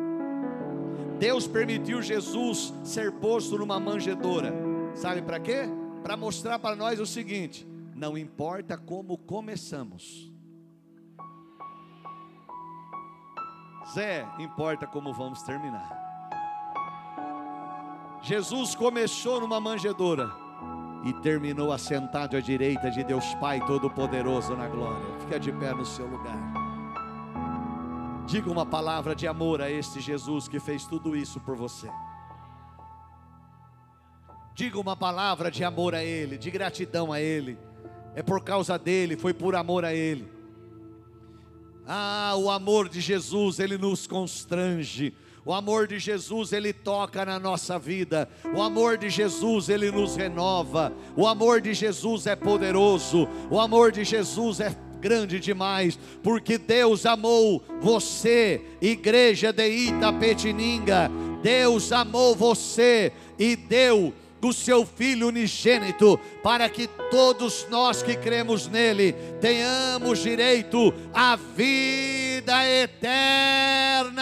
Deus 1.19 1.47
permitiu 1.47 2.03
Jesus 2.03 2.75
ser 2.85 3.13
posto 3.13 3.57
numa 3.59 3.81
manjedoura. 3.81 4.53
Sabe 4.95 5.23
para 5.23 5.41
quê? 5.41 5.63
Para 6.03 6.17
mostrar 6.17 6.59
para 6.59 6.77
nós 6.77 7.01
o 7.01 7.07
seguinte: 7.07 7.67
não 7.95 8.19
importa 8.19 8.77
como 8.77 9.17
começamos. 9.17 10.31
Zé, 13.95 14.27
importa 14.39 14.87
como 14.87 15.15
vamos 15.15 15.43
terminar. 15.43 16.06
Jesus 18.27 18.75
começou 18.75 19.41
numa 19.41 19.61
manjedoura 19.61 20.33
e 21.05 21.13
terminou 21.13 21.71
assentado 21.71 22.37
à 22.37 22.41
direita 22.41 22.91
de 22.91 23.05
Deus 23.05 23.25
Pai 23.37 23.65
Todo-Poderoso 23.65 24.57
na 24.57 24.67
glória. 24.67 25.21
Fica 25.21 25.39
de 25.39 25.53
pé 25.53 25.73
no 25.73 25.87
seu 25.87 26.09
lugar. 26.09 26.37
Diga 28.27 28.51
uma 28.51 28.67
palavra 28.67 29.15
de 29.15 29.29
amor 29.29 29.63
a 29.63 29.71
este 29.71 30.01
Jesus 30.01 30.49
que 30.49 30.59
fez 30.59 30.85
tudo 30.87 31.15
isso 31.15 31.39
por 31.39 31.55
você. 31.55 31.89
Diga 34.57 34.81
uma 34.81 34.97
palavra 34.97 35.49
de 35.49 35.63
amor 35.63 35.95
a 35.95 36.03
Ele, 36.03 36.37
de 36.37 36.51
gratidão 36.51 37.13
a 37.13 37.21
Ele. 37.21 37.57
É 38.13 38.25
por 38.25 38.43
causa 38.43 38.77
dele, 38.77 39.17
foi 39.17 39.33
por 39.33 39.55
amor 39.55 39.85
a 39.85 39.95
Ele. 39.95 40.29
Ah, 41.87 42.35
o 42.37 42.51
amor 42.51 42.89
de 42.89 43.01
Jesus, 43.01 43.61
ele 43.61 43.79
nos 43.79 44.09
constrange 44.09 45.15
o 45.47 45.55
amor 45.55 45.87
de 45.87 46.01
Jesus, 46.01 46.53
ele 46.53 46.73
toca 46.73 47.25
na 47.25 47.39
nossa 47.39 47.79
vida. 47.79 48.29
O 48.53 48.61
amor 48.61 48.99
de 48.99 49.09
Jesus, 49.09 49.69
ele 49.69 49.93
nos 49.93 50.17
renova. 50.17 50.93
O 51.17 51.25
amor 51.25 51.61
de 51.61 51.73
Jesus 51.73 52.27
é 52.27 52.35
poderoso. 52.35 53.29
O 53.49 53.61
amor 53.61 53.93
de 53.93 54.03
Jesus 54.03 54.59
é 54.59 54.77
grande 55.01 55.39
demais, 55.39 55.97
porque 56.21 56.59
Deus 56.59 57.07
amou 57.07 57.65
você, 57.81 58.61
igreja 58.83 59.53
de 59.53 59.69
Itapetininga. 59.69 61.09
Deus 61.45 61.93
amou 61.93 62.35
você 62.35 63.13
e 63.39 63.55
deu 63.55 64.13
do 64.41 64.53
seu 64.53 64.85
Filho 64.85 65.29
unigênito, 65.29 66.19
para 66.43 66.69
que 66.69 66.89
todos 67.09 67.69
nós 67.71 68.03
que 68.03 68.17
cremos 68.17 68.67
nele 68.67 69.13
tenhamos 69.41 70.19
direito 70.19 70.93
à 71.15 71.37
vida 71.37 72.69
eterna. 72.69 74.17